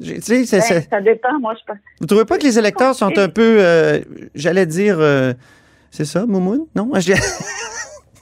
Ben, 0.00 0.46
ça 0.46 1.00
dépend, 1.02 1.38
moi, 1.40 1.54
je 1.60 1.64
pense. 1.66 1.76
Vous 2.00 2.06
trouvez 2.06 2.24
pas 2.24 2.38
que 2.38 2.44
les 2.44 2.58
électeurs 2.58 2.94
sont 2.94 3.16
un 3.18 3.28
peu, 3.28 3.58
euh, 3.60 4.00
j'allais 4.34 4.64
dire, 4.64 4.96
euh, 4.98 5.34
c'est 5.90 6.06
ça, 6.06 6.24
Moumoun? 6.24 6.66
Non? 6.74 6.90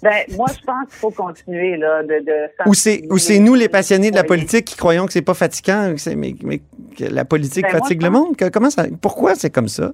Ben, 0.02 0.24
moi, 0.36 0.46
je 0.48 0.64
pense 0.64 0.88
qu'il 0.88 0.98
faut 0.98 1.10
continuer 1.10 1.76
là, 1.76 2.02
de. 2.02 2.24
de 2.24 2.68
ou 3.10 3.18
c'est 3.18 3.38
nous, 3.38 3.54
les 3.54 3.68
passionnés 3.68 4.10
de 4.10 4.16
la 4.16 4.24
politique, 4.24 4.66
qui 4.66 4.76
croyons 4.76 5.06
que 5.06 5.12
c'est 5.12 5.22
pas 5.22 5.34
fatigant, 5.34 5.94
mais, 6.16 6.34
mais, 6.42 6.60
que 6.96 7.04
la 7.04 7.24
politique 7.24 7.64
ben, 7.64 7.78
fatigue 7.80 8.02
le 8.02 8.10
monde? 8.10 8.36
comment 8.52 8.70
ça, 8.70 8.86
pourquoi 9.00 9.34
c'est 9.34 9.50
comme 9.50 9.68
ça? 9.68 9.92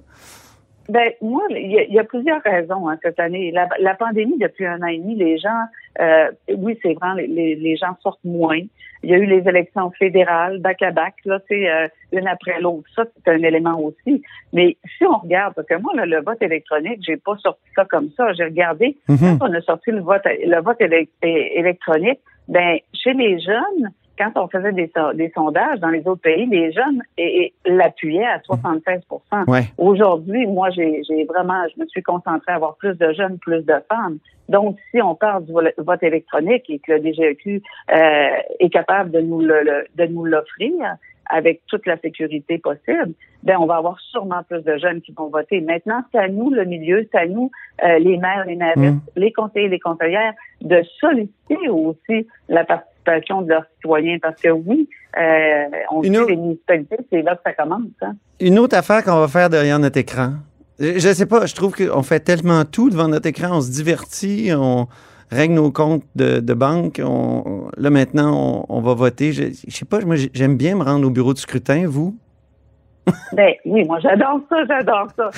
Ben 0.87 1.11
moi, 1.21 1.41
il 1.49 1.87
y, 1.89 1.99
a 1.99 2.03
plusieurs 2.03 2.41
raisons 2.43 2.87
hein, 2.87 2.97
cette 3.01 3.19
année. 3.19 3.51
La, 3.51 3.95
pandémie 3.95 4.37
depuis 4.37 4.65
un 4.67 4.81
an 4.83 4.87
et 4.87 4.99
demi, 4.99 5.15
les 5.15 5.39
gens, 5.39 5.63
euh, 5.99 6.29
oui, 6.55 6.77
c'est 6.83 6.93
vrai, 6.93 7.25
les, 7.27 7.55
les, 7.55 7.75
gens 7.75 7.97
sortent 8.03 8.23
moins. 8.23 8.59
Il 9.01 9.09
y 9.09 9.13
a 9.13 9.17
eu 9.17 9.25
les 9.25 9.47
élections 9.47 9.89
fédérales, 9.91 10.59
bac 10.59 10.81
à 10.83 10.91
bac, 10.91 11.15
là, 11.25 11.39
c'est 11.47 11.69
euh, 11.69 11.87
une 12.11 12.27
après 12.27 12.59
l'autre. 12.59 12.87
Ça, 12.95 13.03
c'est 13.15 13.31
un 13.31 13.41
élément 13.41 13.79
aussi. 13.79 14.21
Mais 14.53 14.77
si 14.97 15.05
on 15.05 15.17
regarde, 15.17 15.55
parce 15.55 15.67
que 15.67 15.75
moi, 15.75 15.93
le 15.95 16.21
vote 16.21 16.41
électronique, 16.41 16.99
j'ai 17.01 17.17
pas 17.17 17.35
sorti 17.37 17.63
ça 17.75 17.85
comme 17.85 18.09
ça. 18.15 18.33
J'ai 18.33 18.45
regardé 18.45 18.95
Mhm. 19.09 19.39
quand 19.39 19.49
on 19.49 19.53
a 19.53 19.61
sorti 19.61 19.91
le 19.91 20.01
vote, 20.01 20.23
le 20.25 20.61
vote 20.61 20.81
électronique. 21.21 22.19
Ben 22.47 22.77
chez 22.93 23.13
les 23.13 23.39
jeunes, 23.39 23.91
quand 24.17 24.31
on 24.35 24.47
faisait 24.47 24.71
des, 24.71 24.91
so- 24.95 25.13
des 25.13 25.29
sondages 25.35 25.79
dans 25.79 25.89
les 25.89 26.05
autres 26.07 26.21
pays, 26.21 26.45
les 26.45 26.71
jeunes 26.71 27.01
l'appuyaient 27.65 28.25
à 28.25 28.39
76 28.43 29.01
Ouais. 29.47 29.61
Aujourd'hui, 29.77 30.45
moi, 30.47 30.69
j'ai 30.71 31.01
vraiment, 31.25 31.63
je 31.75 31.81
me 31.81 31.87
suis 31.87 32.03
concentrée 32.03 32.51
à 32.51 32.55
avoir 32.55 32.75
plus 32.75 32.97
de 32.97 33.11
jeunes, 33.13 33.37
plus 33.39 33.63
de 33.65 33.75
femmes. 33.89 34.17
Donc, 34.49 34.77
si 34.91 35.01
on 35.01 35.15
parle 35.15 35.45
du 35.45 35.51
vote 35.77 36.03
électronique 36.03 36.69
et 36.69 36.79
que 36.79 36.93
le 36.93 36.99
DGEQ 36.99 37.61
euh, 37.91 38.27
est 38.59 38.69
capable 38.69 39.11
de 39.11 39.19
nous 39.21 39.41
le, 39.41 39.61
le- 39.63 39.85
de 39.95 40.05
nous 40.11 40.25
l'offrir 40.25 40.95
avec 41.27 41.61
toute 41.67 41.87
la 41.87 41.97
sécurité 41.97 42.59
possible, 42.59 43.13
ben 43.41 43.57
on 43.59 43.65
va 43.65 43.77
avoir 43.77 43.99
sûrement 43.99 44.43
plus 44.47 44.61
de 44.63 44.77
jeunes 44.77 45.01
qui 45.01 45.11
vont 45.13 45.29
voter. 45.29 45.59
Maintenant, 45.61 46.03
c'est 46.11 46.19
à 46.19 46.27
nous, 46.27 46.51
le 46.51 46.65
milieu, 46.65 47.07
c'est 47.11 47.17
à 47.17 47.25
nous, 47.25 47.49
euh, 47.83 47.97
les 47.97 48.17
maires, 48.17 48.45
les 48.45 48.55
maires, 48.55 48.77
Mm. 48.77 48.99
les 49.15 49.31
conseillers, 49.33 49.69
les 49.69 49.79
conseillères, 49.79 50.33
de 50.61 50.83
solliciter 50.99 51.67
aussi 51.69 52.27
la 52.47 52.63
participation 53.05 53.41
de 53.41 53.49
leurs 53.49 53.65
citoyens. 53.75 54.17
Parce 54.21 54.41
que 54.41 54.49
oui, 54.49 54.89
euh, 55.17 55.63
on 55.91 56.01
Une 56.03 56.13
sait 56.13 56.19
autre- 56.19 56.29
les 56.31 56.35
municipalités, 56.37 56.97
c'est 57.11 57.21
là 57.21 57.35
que 57.35 57.41
ça 57.45 57.53
commence. 57.53 57.81
Hein? 58.01 58.15
Une 58.39 58.59
autre 58.59 58.75
affaire 58.77 59.03
qu'on 59.03 59.19
va 59.19 59.27
faire 59.27 59.49
derrière 59.49 59.79
notre 59.79 59.97
écran. 59.97 60.33
Je 60.79 60.99
je 60.99 61.13
sais 61.13 61.25
pas, 61.25 61.45
je 61.45 61.55
trouve 61.55 61.73
qu'on 61.75 62.03
fait 62.03 62.19
tellement 62.19 62.65
tout 62.65 62.89
devant 62.89 63.07
notre 63.07 63.27
écran, 63.27 63.57
on 63.57 63.61
se 63.61 63.71
divertit, 63.71 64.49
on 64.53 64.87
règle 65.31 65.53
nos 65.53 65.71
comptes 65.71 66.03
de, 66.15 66.39
de 66.41 66.53
banque. 66.53 67.01
On, 67.03 67.69
là, 67.77 67.89
maintenant, 67.89 68.65
on, 68.69 68.77
on 68.77 68.81
va 68.81 68.93
voter. 68.93 69.31
Je, 69.31 69.43
je 69.67 69.73
sais 69.75 69.85
pas, 69.85 70.01
moi, 70.01 70.15
j'aime 70.33 70.57
bien 70.57 70.75
me 70.75 70.83
rendre 70.83 71.07
au 71.07 71.09
bureau 71.11 71.33
de 71.33 71.37
scrutin, 71.39 71.87
vous? 71.87 72.17
Ben 73.33 73.53
oui, 73.65 73.83
moi 73.85 73.99
j'adore 73.99 74.39
ça, 74.49 74.65
j'adore 74.65 75.07
ça. 75.15 75.29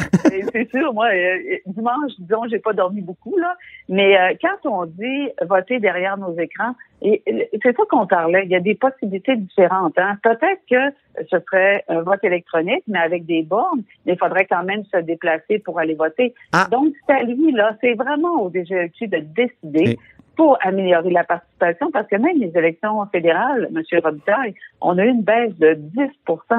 C'est 0.52 0.70
sûr, 0.70 0.94
moi, 0.94 1.08
euh, 1.14 1.58
dimanche, 1.66 2.12
disons, 2.20 2.44
j'ai 2.50 2.60
pas 2.60 2.74
dormi 2.74 3.02
beaucoup, 3.02 3.36
là. 3.38 3.56
Mais 3.90 4.18
euh, 4.18 4.36
quand 4.42 4.70
on 4.70 4.86
dit 4.86 5.30
voter 5.42 5.80
derrière 5.80 6.18
nos 6.18 6.38
écrans, 6.38 6.74
et 7.02 7.22
et 7.26 7.50
c'est 7.62 7.76
ça 7.76 7.84
qu'on 7.90 8.08
parlait, 8.08 8.44
il 8.46 8.52
y 8.52 8.56
a 8.56 8.60
des 8.60 8.76
possibilités 8.76 9.36
différentes. 9.36 9.98
Hein. 9.98 10.18
Peut-être 10.24 10.62
que 10.70 10.96
ce 11.30 11.40
serait 11.40 11.84
un 11.88 12.02
vote 12.02 12.24
électronique, 12.24 12.84
mais 12.88 13.00
avec 13.00 13.26
des 13.26 13.44
bornes, 13.44 13.82
mais 14.06 14.14
il 14.14 14.20
faudrait 14.20 14.46
quand 14.46 14.64
même 14.64 14.84
se 14.86 14.98
déplacer 14.98 15.60
pour 15.60 15.80
aller 15.80 15.96
voter. 15.96 16.34
Ah. 16.54 16.68
Donc, 16.72 16.94
c'est 17.08 17.14
à 17.14 17.24
lui, 17.24 17.52
là, 17.52 17.76
c'est 17.82 17.96
vraiment 17.96 18.42
au 18.42 18.50
DGEQ 18.50 19.08
de 19.08 19.18
décider 19.18 19.92
Et- 19.92 20.00
pour 20.38 20.58
améliorer 20.62 21.10
la 21.10 21.24
participation, 21.24 21.90
parce 21.92 22.08
que 22.08 22.16
même 22.16 22.40
les 22.40 22.52
élections 22.56 23.04
fédérales, 23.08 23.68
M. 23.76 23.82
Robitaille, 24.04 24.54
on 24.82 24.98
a 25.00 25.04
eu 25.04 25.10
une 25.10 25.24
baisse 25.24 25.58
de 25.58 25.74
10 25.74 26.02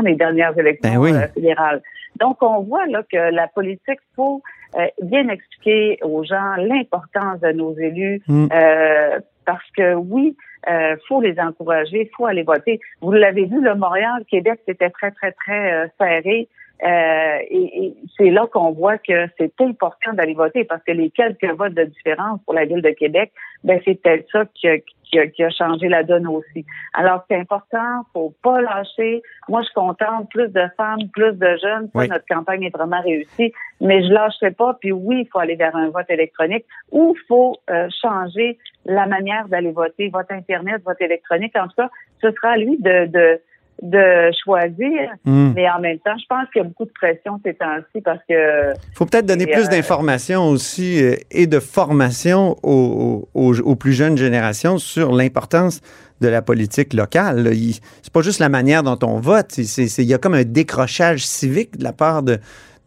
les 0.05 0.15
dernières 0.17 0.59
élections 0.59 0.91
Ben 0.91 0.99
oui. 0.99 1.13
euh, 1.13 1.29
fédérales. 1.29 1.81
Donc, 2.17 2.43
on 2.43 2.61
voit 2.63 2.87
là 2.87 3.03
que 3.11 3.31
la 3.33 3.47
politique, 3.47 4.01
faut 4.17 4.43
euh, 4.77 4.87
bien 5.03 5.29
expliquer 5.29 5.99
aux 6.03 6.25
gens 6.25 6.57
l'importance 6.59 7.41
de 7.41 7.53
nos 7.53 7.75
élus, 7.79 8.21
Mm. 8.27 8.49
euh, 8.53 9.21
parce 9.47 9.71
que 9.77 9.95
oui, 9.95 10.37
euh, 10.69 10.97
faut 11.09 11.21
les 11.21 11.39
encourager, 11.41 12.11
faut 12.17 12.27
aller 12.27 12.43
voter. 12.43 12.81
Vous 13.01 13.13
l'avez 13.13 13.45
vu, 13.45 13.63
le 13.63 13.75
Montréal, 13.77 14.25
Québec, 14.29 14.61
c'était 14.67 14.91
très, 14.91 15.13
très, 15.13 15.33
très 15.33 15.73
euh, 15.73 15.87
serré. 15.99 16.49
Euh, 16.85 17.39
et, 17.51 17.87
et 17.87 17.95
c'est 18.17 18.31
là 18.31 18.47
qu'on 18.47 18.71
voit 18.71 18.99
que 18.99 19.27
c'est 19.37 19.53
important 19.61 20.13
d'aller 20.13 20.35
voter 20.35 20.65
parce 20.65 20.83
que 20.85 20.93
les 20.93 21.11
quelques 21.11 21.51
votes 21.57 21.75
de 21.75 21.85
différence 21.85 22.41
pour 22.45 22.55
la 22.55 22.67
ville 22.67 22.83
de 22.83 22.91
Québec, 22.91 23.33
ben 23.65 23.81
c'est 23.85 24.01
peut-être 24.01 24.31
ça 24.31 24.45
qui 24.55 24.69
a, 24.69 24.79
qui, 24.79 25.19
a, 25.19 25.27
qui 25.27 25.43
a 25.43 25.51
changé 25.51 25.89
la 25.89 26.05
donne 26.05 26.29
aussi. 26.29 26.65
Alors 26.95 27.25
c'est 27.29 27.37
important, 27.37 28.05
faut 28.13 28.33
pas 28.45 28.61
lâcher. 28.61 29.23
Moi 29.49 29.63
je 29.63 29.67
suis 29.67 29.75
contente, 29.75 30.31
plus 30.31 30.49
de 30.53 30.63
femmes, 30.77 31.09
plus 31.13 31.33
de 31.33 31.57
jeunes. 31.61 31.87
Ça, 31.93 31.99
Oui. 31.99 32.09
notre 32.09 32.27
campagne 32.27 32.63
est 32.63 32.77
vraiment 32.77 33.01
réussie, 33.01 33.53
mais 33.81 34.03
je 34.05 34.13
lâcherai 34.13 34.53
pas. 34.53 34.75
Puis 34.81 34.93
oui, 34.93 35.23
il 35.23 35.29
faut 35.29 35.41
aller 35.41 35.57
vers 35.57 35.75
un 35.75 35.89
vote 35.91 36.09
électronique 36.11 36.65
ou 36.93 37.17
il 37.17 37.27
faut 37.27 37.57
euh, 37.71 37.89
changer 38.01 38.57
la 38.85 39.07
manière 39.07 39.49
d'aller 39.49 39.73
voter, 39.73 40.11
vote 40.11 40.31
internet, 40.31 40.81
vote 40.85 41.01
électronique. 41.01 41.57
En 41.57 41.67
tout 41.67 41.75
cas, 41.77 41.91
ce 42.23 42.31
sera 42.31 42.51
à 42.51 42.57
lui 42.57 42.77
de, 42.79 43.07
de 43.07 43.41
de 43.83 44.31
choisir, 44.45 45.11
Hmm. 45.25 45.53
mais 45.55 45.69
en 45.71 45.81
même 45.81 45.99
temps, 45.99 46.17
je 46.19 46.25
pense 46.29 46.47
qu'il 46.53 46.63
y 46.63 46.65
a 46.65 46.69
beaucoup 46.69 46.85
de 46.85 46.93
pression 46.93 47.41
ces 47.45 47.55
temps-ci 47.55 48.01
parce 48.03 48.21
que 48.29 48.73
faut 48.95 49.07
peut-être 49.07 49.27
donner 49.27 49.47
plus 49.47 49.67
euh, 49.67 49.69
d'informations 49.69 50.49
aussi 50.49 51.03
euh, 51.03 51.15
et 51.31 51.47
de 51.47 51.61
formation 51.61 52.57
aux, 52.63 53.29
aux- 53.35 53.61
aux 53.61 53.77
plus 53.77 53.93
jeunes 53.93 54.17
générations 54.19 54.79
sur 54.79 55.13
l'importance 55.13 55.81
de 56.21 56.29
la 56.29 56.43
politique 56.43 56.93
locale. 56.95 57.51
Il- 57.55 57.75
C'est 58.03 58.13
pas 58.13 58.23
juste 58.23 58.41
la 58.41 58.49
manière 58.49 58.83
dont 58.83 58.99
on 59.03 59.21
vote, 59.21 59.57
il 59.59 60.05
y 60.05 60.15
a 60.15 60.19
comme 60.19 60.35
un 60.35 60.45
décrochage 60.45 61.25
civique 61.25 61.79
de 61.79 61.85
la 61.85 61.93
part 61.93 62.23
de, 62.25 62.39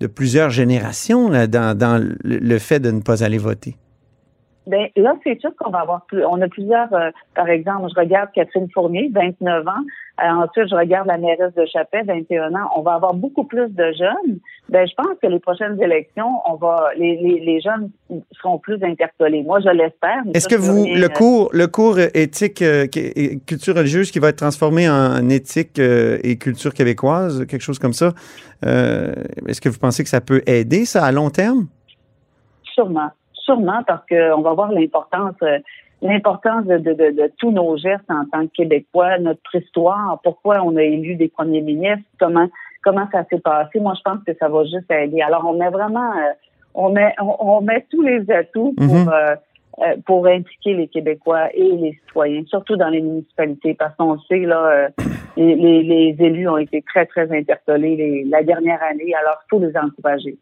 de 0.01 0.07
plusieurs 0.07 0.49
générations 0.49 1.29
là, 1.29 1.47
dans, 1.47 1.77
le 2.23 2.59
fait 2.59 2.79
de 2.79 2.91
ne 2.91 2.99
pas 3.01 3.23
aller 3.23 3.37
voter. 3.37 3.75
Ben 4.67 4.89
là, 4.95 5.15
c'est 5.23 5.39
sûr 5.39 5.49
qu'on 5.57 5.71
va 5.71 5.79
avoir 5.79 6.05
plus. 6.05 6.23
On 6.23 6.39
a 6.39 6.47
plusieurs, 6.47 6.93
euh, 6.93 7.09
par 7.33 7.49
exemple, 7.49 7.87
je 7.95 7.99
regarde 7.99 8.29
Catherine 8.33 8.69
Fournier, 8.71 9.09
29 9.11 9.67
ans. 9.67 9.71
Euh, 10.23 10.27
ensuite, 10.27 10.69
je 10.69 10.75
regarde 10.75 11.07
la 11.07 11.17
mairesse 11.17 11.53
de 11.55 11.65
Chapet, 11.65 12.03
21 12.03 12.53
ans. 12.53 12.69
On 12.75 12.81
va 12.81 12.93
avoir 12.93 13.15
beaucoup 13.15 13.43
plus 13.43 13.69
de 13.69 13.91
jeunes. 13.97 14.37
Ben, 14.69 14.87
je 14.87 14.93
pense 14.93 15.17
que 15.19 15.25
les 15.25 15.39
prochaines 15.39 15.81
élections, 15.81 16.29
on 16.45 16.55
va, 16.55 16.91
les, 16.95 17.17
les, 17.17 17.39
les 17.39 17.59
jeunes 17.59 17.89
seront 18.33 18.59
plus 18.59 18.81
interpellés. 18.83 19.41
Moi, 19.41 19.61
je 19.61 19.69
l'espère. 19.69 20.21
Est-ce 20.35 20.47
que 20.47 20.55
vous, 20.55 20.85
le 20.85 21.05
euh, 21.05 21.09
cours, 21.09 21.49
le 21.53 21.65
cours 21.65 21.97
éthique, 21.97 22.61
euh, 22.61 22.85
et 22.93 23.39
culture 23.39 23.75
religieuse 23.75 24.11
qui 24.11 24.19
va 24.19 24.29
être 24.29 24.37
transformé 24.37 24.87
en 24.87 25.27
éthique 25.29 25.79
et 25.79 26.37
culture 26.37 26.73
québécoise, 26.73 27.47
quelque 27.47 27.61
chose 27.61 27.79
comme 27.79 27.93
ça, 27.93 28.11
est-ce 28.63 29.59
que 29.59 29.69
vous 29.69 29.79
pensez 29.79 30.03
que 30.03 30.09
ça 30.09 30.21
peut 30.21 30.43
aider 30.45 30.85
ça 30.85 31.03
à 31.03 31.11
long 31.11 31.31
terme? 31.31 31.67
Sûrement, 32.63 33.09
sûrement, 33.51 33.83
parce 33.85 34.05
qu'on 34.07 34.41
va 34.41 34.53
voir 34.53 34.71
l'importance, 34.71 35.35
euh, 35.43 35.59
l'importance 36.01 36.65
de, 36.65 36.77
de, 36.77 36.93
de, 36.93 37.11
de 37.11 37.31
tous 37.37 37.51
nos 37.51 37.77
gestes 37.77 38.09
en 38.09 38.25
tant 38.31 38.47
que 38.47 38.51
Québécois, 38.53 39.17
notre 39.19 39.55
histoire, 39.55 40.19
pourquoi 40.23 40.61
on 40.63 40.75
a 40.77 40.83
élu 40.83 41.15
des 41.15 41.27
premiers 41.27 41.61
ministres, 41.61 42.03
comment 42.19 42.47
comment 42.83 43.07
ça 43.11 43.23
s'est 43.29 43.39
passé. 43.39 43.79
Moi, 43.79 43.93
je 43.95 44.01
pense 44.01 44.23
que 44.25 44.33
ça 44.39 44.47
va 44.49 44.63
juste 44.63 44.89
aider. 44.89 45.21
Alors, 45.21 45.45
on 45.45 45.53
met 45.53 45.69
vraiment, 45.69 46.11
euh, 46.13 46.33
on 46.73 46.89
met 46.89 47.13
on, 47.21 47.35
on 47.39 47.61
met 47.61 47.85
tous 47.91 48.01
les 48.01 48.21
atouts 48.31 48.73
pour 48.77 48.85
Mhm. 48.95 49.09
euh, 49.13 49.35
euh, 49.83 49.95
pour 50.05 50.27
impliquer 50.27 50.73
les 50.73 50.87
Québécois 50.87 51.45
et 51.53 51.71
les 51.83 51.93
citoyens, 52.07 52.43
surtout 52.47 52.75
dans 52.77 52.89
les 52.89 53.01
municipalités, 53.01 53.73
parce 53.75 53.95
qu'on 53.95 54.17
sait 54.27 54.39
là, 54.39 54.89
les, 55.37 55.55
les, 55.55 55.83
les 55.83 56.15
élus 56.19 56.47
ont 56.49 56.57
été 56.57 56.81
très 56.81 57.05
très 57.05 57.31
interpellés 57.31 57.95
les- 57.95 58.23
la 58.25 58.41
dernière 58.43 58.81
année. 58.83 59.13
Alors, 59.21 59.37
il 59.45 59.47
faut 59.49 59.59
les 59.59 59.75
encourager. 59.77 60.35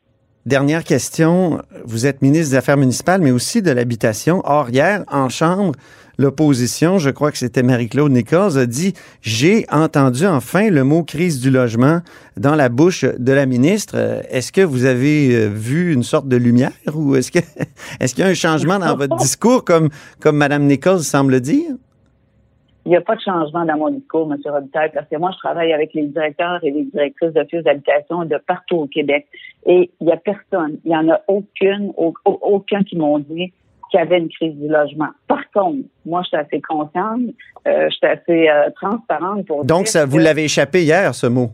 Dernière 0.49 0.83
question. 0.83 1.61
Vous 1.85 2.07
êtes 2.07 2.23
ministre 2.23 2.49
des 2.49 2.55
Affaires 2.55 2.75
municipales, 2.75 3.21
mais 3.21 3.29
aussi 3.29 3.61
de 3.61 3.69
l'habitation. 3.69 4.41
Or, 4.45 4.71
hier, 4.71 5.03
en 5.07 5.29
Chambre, 5.29 5.73
l'opposition, 6.17 6.97
je 6.97 7.11
crois 7.11 7.31
que 7.31 7.37
c'était 7.37 7.61
Marie-Claude 7.61 8.11
Nichols, 8.11 8.57
a 8.57 8.65
dit 8.65 8.95
J'ai 9.21 9.67
entendu 9.69 10.25
enfin 10.25 10.71
le 10.71 10.83
mot 10.83 11.03
crise 11.03 11.39
du 11.39 11.51
logement 11.51 12.01
dans 12.35 12.55
la 12.55 12.67
bouche 12.67 13.05
de 13.05 13.31
la 13.31 13.45
ministre. 13.45 14.23
Est-ce 14.31 14.51
que 14.51 14.61
vous 14.61 14.85
avez 14.85 15.35
euh, 15.35 15.49
vu 15.53 15.93
une 15.93 16.01
sorte 16.01 16.27
de 16.27 16.35
lumière 16.35 16.71
ou 16.95 17.15
est-ce 17.15 17.31
que 17.31 17.37
est-ce 17.99 18.15
qu'il 18.15 18.23
y 18.23 18.27
a 18.27 18.31
un 18.31 18.33
changement 18.33 18.79
dans 18.79 18.97
votre 18.97 19.17
discours, 19.17 19.63
comme, 19.63 19.89
comme 20.19 20.37
Mme 20.37 20.65
Nichols 20.65 21.03
semble 21.03 21.41
dire? 21.41 21.75
Il 22.89 22.93
n'y 22.93 22.97
a 22.97 23.01
pas 23.01 23.15
de 23.15 23.21
changement 23.21 23.65
dans 23.65 23.77
mon 23.77 23.91
discours, 23.91 24.27
M. 24.33 24.39
Robitaille, 24.51 24.89
parce 24.91 25.07
que 25.07 25.15
moi, 25.17 25.29
je 25.31 25.37
travaille 25.37 25.71
avec 25.73 25.93
les 25.93 26.07
directeurs 26.07 26.57
et 26.63 26.71
les 26.71 26.85
directrices 26.85 27.33
d'office 27.33 27.61
d'habitation 27.61 28.25
de 28.25 28.35
partout 28.47 28.77
au 28.77 28.87
Québec. 28.87 29.27
Et 29.67 29.91
il 30.01 30.07
n'y 30.07 30.11
a 30.11 30.17
personne, 30.17 30.79
il 30.83 30.89
n'y 30.89 30.97
en 30.97 31.07
a 31.07 31.21
aucune, 31.27 31.93
au- 31.97 32.15
au- 32.25 32.39
aucun 32.41 32.81
qui 32.81 32.97
m'ont 32.97 33.19
dit 33.19 33.53
qu'il 33.91 33.99
y 33.99 34.01
avait 34.01 34.17
une 34.17 34.29
crise 34.29 34.55
du 34.55 34.67
logement. 34.67 35.09
Par 35.27 35.47
contre, 35.51 35.83
moi, 36.03 36.21
je 36.23 36.29
suis 36.29 36.37
assez 36.37 36.59
consciente, 36.61 37.21
euh, 37.67 37.89
je 37.91 37.95
suis 37.95 38.07
assez 38.07 38.49
euh, 38.49 38.71
transparente 38.81 39.45
pour 39.45 39.65
Donc, 39.65 39.83
dire 39.83 39.87
ça, 39.91 40.05
vous 40.07 40.17
que- 40.17 40.23
l'avez 40.23 40.45
échappé 40.45 40.81
hier, 40.81 41.13
ce 41.13 41.27
mot? 41.27 41.51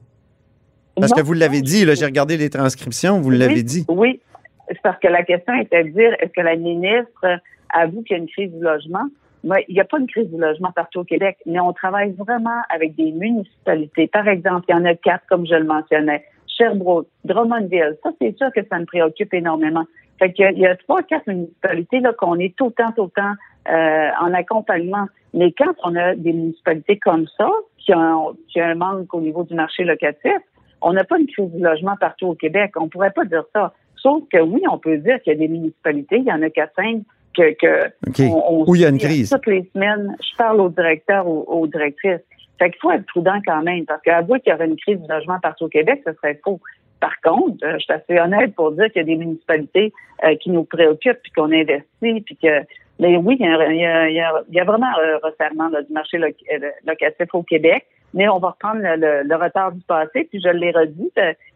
Parce 0.96 1.12
Non, 1.12 1.18
que 1.18 1.22
vous 1.22 1.34
l'avez 1.34 1.62
dit, 1.62 1.84
là, 1.84 1.96
j'ai 1.96 2.06
regardé 2.06 2.38
les 2.38 2.50
transcriptions, 2.50 3.20
vous 3.20 3.30
l'avez 3.30 3.62
dit. 3.63 3.84
Oui, 3.89 4.22
c'est 4.70 4.82
parce 4.82 4.98
que 5.01 5.10
la 5.10 5.24
question 5.24 5.54
était 5.56 5.84
de 5.84 5.89
dire 5.89 6.15
est-ce 6.22 6.32
que 6.32 6.39
la 6.42 6.56
ministre 6.56 7.25
avoue 7.74 8.04
qu'il 8.04 8.15
y 8.15 8.20
a 8.22 8.24
une 8.24 8.30
crise 8.30 8.54
du 8.54 8.62
logement? 8.63 9.04
Il 9.46 9.74
n'y 9.74 9.80
a 9.80 9.86
pas 9.86 10.00
une 10.00 10.08
crise 10.08 10.30
du 10.30 10.40
logement 10.40 10.72
partout 10.72 11.00
au 11.00 11.04
Québec, 11.04 11.38
mais 11.46 11.60
on 11.60 11.72
travaille 11.72 12.14
vraiment 12.14 12.62
avec 12.74 12.96
des 12.96 13.12
municipalités. 13.12 14.08
Par 14.08 14.28
exemple, 14.28 14.66
il 14.70 14.72
y 14.72 14.75
en 14.75 14.86
a 14.86 14.96
quatre, 14.96 15.25
comme 15.28 15.46
je 15.46 15.54
le 15.54 15.66
mentionnais. 15.66 16.25
Sherbrooke, 16.48 17.08
Drummondville, 17.25 17.98
ça, 18.02 18.10
c'est 18.20 18.36
sûr 18.38 18.52
que 18.56 18.62
ça 18.70 18.80
me 18.80 18.86
préoccupe 18.86 19.34
énormément. 19.34 19.86
Fait 20.18 20.32
qu'il 20.32 20.58
y 20.58 20.66
a 20.66 20.75
trois, 20.78 21.04
quatre 21.04 21.28
municipalités 21.28 22.00
là 22.00 22.14
qu'on 22.14 22.40
est 22.40 22.56
tout 22.56 22.68
le 22.68 22.72
temps, 22.72 22.92
tout 22.96 23.04
le 23.04 23.10
temps 23.10 23.34
euh, 23.70 24.10
en 24.22 24.34
accompagnement. 24.34 25.08
Mais 25.34 25.52
quand 25.52 25.74
on 25.84 25.96
a 25.96 26.16
des 26.16 26.32
municipalités 26.32 26.98
comme 26.98 27.28
ça, 27.38 27.50
qui 27.78 27.94
ont, 27.94 28.36
qui 28.48 28.62
ont 28.62 28.66
un 28.66 28.75
manque 28.75 29.14
au 29.14 29.22
niveau 29.22 29.44
du 29.44 29.54
marché 29.54 29.84
locatif, 29.84 30.38
on 30.82 30.94
n'a 30.94 31.04
pas 31.04 31.20
une 31.20 31.28
crise 31.28 31.52
du 31.52 31.62
logement 31.62 31.96
partout 32.00 32.28
au 32.28 32.36
Québec. 32.36 32.72
On 32.78 32.88
pourrait 32.88 33.12
pas 33.12 33.25
dire 33.25 33.44
ça. 33.54 33.74
Sauf 33.98 34.24
que 34.32 34.40
oui, 34.40 34.62
on 34.70 34.78
peut 34.78 34.98
dire 34.98 35.22
qu'il 35.22 35.34
y 35.34 35.36
a 35.36 35.40
des 35.40 35.48
municipalités, 35.48 36.18
il 36.18 36.25
y 36.25 36.32
en 36.32 36.42
a 36.42 36.50
quatre, 36.50 36.74
cinq, 36.75 37.02
que, 37.36 37.54
que 37.54 38.65
où 38.68 38.75
il 38.75 38.82
y 38.82 38.86
a 38.86 38.89
une 38.89 38.98
crise? 38.98 39.30
Toutes 39.30 39.48
les 39.48 39.70
semaines, 39.74 40.15
je 40.22 40.38
parle 40.38 40.62
aux 40.62 40.70
directeurs 40.70 41.27
ou 41.27 41.44
aux, 41.48 41.68
directrices. 41.68 42.22
Fait 42.58 42.70
qu'il 42.70 42.80
faut 42.82 42.92
être 42.92 43.06
prudent 43.08 43.39
quand 43.46 43.62
même, 43.63 43.86
parce 43.86 44.01
qu'avouer 44.01 44.39
qu'il 44.39 44.51
y 44.51 44.56
aurait 44.56 44.68
une 44.68 44.77
crise 44.77 45.00
du 45.00 45.08
logement 45.08 45.39
partout 45.42 45.65
au 45.65 45.70
Québec, 45.70 46.01
ce 46.06 46.13
serait 46.13 46.39
faux. 46.44 46.60
Par 47.01 47.20
contre, 47.22 47.58
euh, 47.63 47.74
je 47.74 47.80
suis 47.80 47.94
assez 47.94 48.18
honnête 48.18 48.56
pour 48.56 48.72
dire 48.72 48.86
qu'il 48.86 49.01
y 49.01 49.04
a 49.04 49.04
des 49.04 49.18
municipalités 49.18 49.94
euh, 50.24 50.36
qui 50.38 50.50
nous 50.50 50.63
préoccupent, 50.63 51.22
puis 51.22 51.32
qu'on 51.34 51.51
investit, 51.51 52.22
puis 52.22 52.38
que 52.42 52.63
mais 52.98 53.18
oui, 53.18 53.36
il 53.39 53.46
y 53.46 53.86
a, 53.86 54.10
il 54.10 54.56
y 54.56 54.60
a, 54.60 54.63
vraiment 54.63 54.88
un 54.88 55.18
resserrement 55.22 55.70
du 55.70 55.92
marché 55.92 56.18
euh, 56.18 56.60
locatif 56.88 57.27
au 57.34 57.44
Québec, 57.44 57.86
mais 58.13 58.30
on 58.30 58.39
va 58.39 58.51
reprendre 58.51 58.80
le, 58.82 59.36
retard 59.36 59.74
du 59.74 59.82
passé, 59.82 60.30
puis 60.30 60.39
je 60.42 60.48
l'ai 60.48 60.72
redit, 60.72 61.12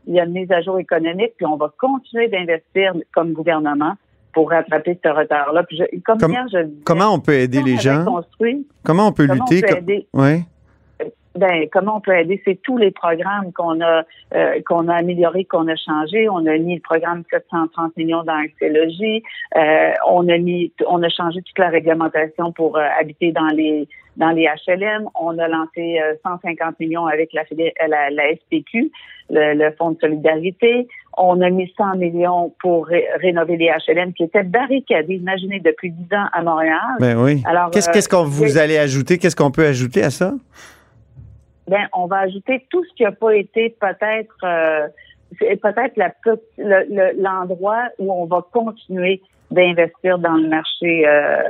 il 0.05 0.15
y 0.15 0.19
a 0.19 0.25
une 0.25 0.33
mise 0.33 0.51
à 0.51 0.61
jour 0.61 0.77
économique, 0.79 1.31
puis 1.37 1.45
on 1.45 1.55
va 1.55 1.71
continuer 1.79 2.27
d'investir 2.27 2.93
comme 3.13 3.31
gouvernement 3.31 3.93
pour 4.33 4.49
rattraper 4.49 4.99
ce 5.03 5.09
retard-là. 5.09 5.65
comment 6.83 7.13
on 7.13 7.19
peut 7.19 7.33
aider 7.33 7.61
les 7.61 7.77
gens? 7.77 8.05
Comment 8.83 9.07
on 9.07 9.11
peut 9.11 9.25
lutter? 9.25 9.61
oui 10.13 10.43
ben, 11.35 11.67
comment 11.71 11.97
on 11.97 12.01
peut 12.01 12.17
aider? 12.17 12.41
C'est 12.43 12.61
tous 12.61 12.77
les 12.77 12.91
programmes 12.91 13.53
qu'on 13.53 13.79
a 13.81 14.03
euh, 14.35 14.61
qu'on 14.67 14.87
a 14.87 14.95
améliorés, 14.95 15.45
qu'on 15.45 15.67
a 15.67 15.75
changés. 15.75 16.27
On 16.27 16.45
a 16.45 16.57
mis 16.57 16.75
le 16.75 16.81
programme 16.81 17.23
730 17.31 17.95
millions 17.97 18.23
dans 18.23 18.43
Euh, 19.55 19.91
on 20.07 20.27
a 20.27 20.37
mis, 20.37 20.73
on 20.87 21.01
a 21.01 21.09
changé 21.09 21.41
toute 21.41 21.57
la 21.57 21.69
réglementation 21.69 22.51
pour 22.51 22.77
euh, 22.77 22.85
habiter 22.99 23.31
dans 23.31 23.47
les 23.47 23.87
dans 24.17 24.31
les 24.31 24.49
HLM. 24.67 25.07
On 25.19 25.37
a 25.37 25.47
lancé 25.47 25.99
150 26.23 26.59
euh, 26.61 26.71
millions 26.79 27.05
avec 27.05 27.31
la, 27.33 27.43
la, 27.87 28.09
la 28.09 28.35
SPQ, 28.35 28.91
le, 29.29 29.71
Fonds 29.77 29.91
de 29.91 29.99
solidarité. 29.99 30.87
On 31.21 31.41
a 31.41 31.49
mis 31.49 31.71
100 31.77 31.97
millions 31.97 32.53
pour 32.61 32.87
rénover 33.21 33.57
les 33.57 33.69
HLM 33.87 34.13
qui 34.13 34.23
étaient 34.23 34.43
barricadés, 34.43 35.15
imaginez, 35.15 35.59
depuis 35.59 35.91
10 35.91 36.15
ans 36.15 36.27
à 36.31 36.41
Montréal. 36.41 36.79
Ben 36.99 37.17
oui. 37.17 37.43
Alors, 37.45 37.71
qu'est-ce, 37.71 38.07
qu'on 38.07 38.23
vous 38.23 38.57
allez 38.57 38.77
ajouter? 38.77 39.17
Qu'est-ce 39.17 39.35
qu'on 39.35 39.51
peut 39.51 39.65
ajouter 39.65 40.01
à 40.01 40.11
ça? 40.11 40.33
ben 41.69 41.87
on 41.93 42.07
va 42.07 42.19
ajouter 42.19 42.65
tout 42.69 42.83
ce 42.83 42.93
qui 42.95 43.03
n'a 43.03 43.11
pas 43.11 43.35
été 43.35 43.75
peut-être 43.79 44.35
euh, 44.43 44.87
peut-être 45.39 45.95
l'endroit 47.17 47.89
où 47.99 48.11
on 48.11 48.25
va 48.25 48.43
continuer 48.51 49.21
d'investir 49.51 50.19
dans 50.19 50.35
le 50.35 50.47
marché 50.47 51.07
euh, 51.07 51.43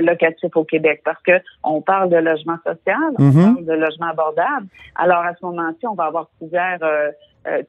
locatif 0.00 0.56
au 0.56 0.64
Québec 0.64 1.02
parce 1.04 1.20
que 1.22 1.32
on 1.62 1.80
parle 1.80 2.10
de 2.10 2.16
logement 2.16 2.56
social, 2.64 2.96
on 3.18 3.22
mm-hmm. 3.22 3.54
parle 3.54 3.64
de 3.66 3.72
logement 3.72 4.06
abordable. 4.06 4.66
Alors 4.96 5.20
à 5.20 5.34
ce 5.34 5.44
moment-ci, 5.44 5.86
on 5.86 5.94
va 5.94 6.04
avoir 6.04 6.28
couvert 6.38 6.78
euh, 6.82 7.10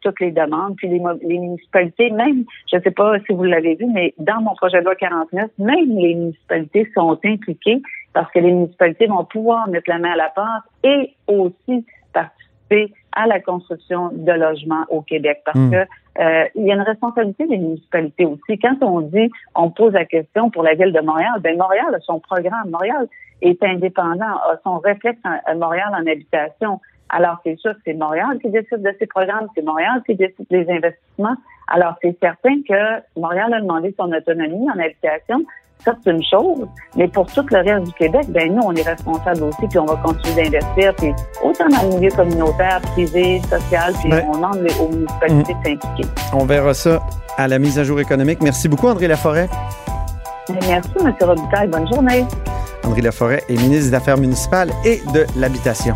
toutes 0.01 0.19
les 0.19 0.31
demandes, 0.31 0.75
puis 0.75 0.87
les, 0.87 1.01
les 1.23 1.39
municipalités, 1.39 2.11
même, 2.11 2.45
je 2.71 2.77
ne 2.77 2.81
sais 2.81 2.91
pas 2.91 3.17
si 3.25 3.33
vous 3.33 3.43
l'avez 3.43 3.73
vu, 3.73 3.87
mais 3.91 4.13
dans 4.19 4.39
mon 4.39 4.53
projet 4.55 4.79
de 4.79 4.85
loi 4.85 4.95
49, 4.95 5.49
même 5.57 5.97
les 5.97 6.13
municipalités 6.13 6.89
sont 6.93 7.19
impliquées 7.25 7.81
parce 8.13 8.31
que 8.31 8.39
les 8.39 8.51
municipalités 8.51 9.07
vont 9.07 9.25
pouvoir 9.25 9.67
mettre 9.67 9.89
la 9.89 9.97
main 9.97 10.11
à 10.11 10.15
la 10.15 10.29
pâte 10.29 10.63
et 10.83 11.15
aussi 11.27 11.85
participer 12.13 12.93
à 13.13 13.25
la 13.25 13.39
construction 13.39 14.09
de 14.13 14.31
logements 14.31 14.85
au 14.89 15.01
Québec 15.01 15.41
parce 15.45 15.57
hmm. 15.57 15.71
que 15.71 15.87
euh, 16.19 16.45
il 16.55 16.65
y 16.65 16.71
a 16.71 16.75
une 16.75 16.81
responsabilité 16.81 17.47
des 17.47 17.57
municipalités 17.57 18.25
aussi. 18.25 18.59
Quand 18.59 18.77
on 18.81 19.01
dit, 19.01 19.31
on 19.55 19.71
pose 19.71 19.93
la 19.93 20.05
question 20.05 20.49
pour 20.49 20.63
la 20.63 20.75
ville 20.75 20.93
de 20.93 21.01
Montréal, 21.01 21.39
ben 21.41 21.57
Montréal 21.57 21.93
a 21.95 21.99
son 22.01 22.19
programme. 22.19 22.69
Montréal 22.69 23.07
est 23.41 23.61
indépendant, 23.63 24.25
a 24.25 24.57
son 24.63 24.77
réflexe 24.79 25.19
à 25.23 25.55
Montréal 25.55 25.89
en 25.91 26.05
habitation. 26.05 26.79
Alors, 27.09 27.37
c'est 27.43 27.57
sûr 27.59 27.73
que 27.73 27.79
c'est 27.85 27.93
Montréal 27.93 28.39
qui 28.41 28.49
décide 28.49 28.81
de 28.81 28.95
ses 28.97 29.05
programmes, 29.05 29.47
c'est 29.55 29.63
Montréal 29.63 30.01
qui 30.05 30.15
décide 30.15 30.47
des 30.49 30.67
investissements. 30.69 31.35
Alors, 31.67 31.95
c'est 32.01 32.17
certain 32.19 32.61
que 32.67 33.19
Montréal 33.19 33.53
a 33.53 33.61
demandé 33.61 33.93
son 33.99 34.11
autonomie 34.11 34.67
en 34.69 34.79
habitation, 34.79 35.45
ça, 35.83 35.93
c'est 36.03 36.11
une 36.11 36.23
chose. 36.23 36.67
Mais 36.95 37.07
pour 37.07 37.25
tout 37.27 37.45
le 37.51 37.57
reste 37.57 37.85
du 37.85 37.93
Québec, 37.93 38.25
ben 38.29 38.53
nous, 38.53 38.61
on 38.63 38.73
est 38.73 38.87
responsables 38.87 39.43
aussi, 39.43 39.67
puis 39.69 39.79
on 39.79 39.85
va 39.85 39.95
continuer 39.97 40.49
d'investir, 40.49 40.93
puis 40.95 41.13
autant 41.43 41.67
dans 41.69 41.83
le 41.89 41.95
milieu 41.95 42.09
communautaire, 42.11 42.81
privé, 42.93 43.41
social, 43.49 43.93
puis 44.01 44.11
on 44.27 44.35
demande 44.35 44.67
aux 44.79 44.89
municipalités 44.89 45.53
de 45.53 45.69
s'impliquer. 45.69 46.09
On 46.33 46.45
verra 46.45 46.73
ça 46.73 47.01
à 47.37 47.47
la 47.47 47.59
mise 47.59 47.79
à 47.79 47.83
jour 47.83 47.99
économique. 47.99 48.41
Merci 48.41 48.67
beaucoup, 48.67 48.87
André 48.87 49.07
Laforêt. 49.07 49.49
Merci, 50.67 50.91
M. 50.99 51.13
Robitaille. 51.21 51.67
Bonne 51.67 51.87
journée. 51.93 52.25
André 52.83 53.01
Laforêt 53.01 53.43
est 53.47 53.55
ministre 53.55 53.89
des 53.89 53.93
Affaires 53.93 54.17
municipales 54.17 54.71
et 54.85 55.01
de 55.13 55.25
l'Habitation. 55.37 55.95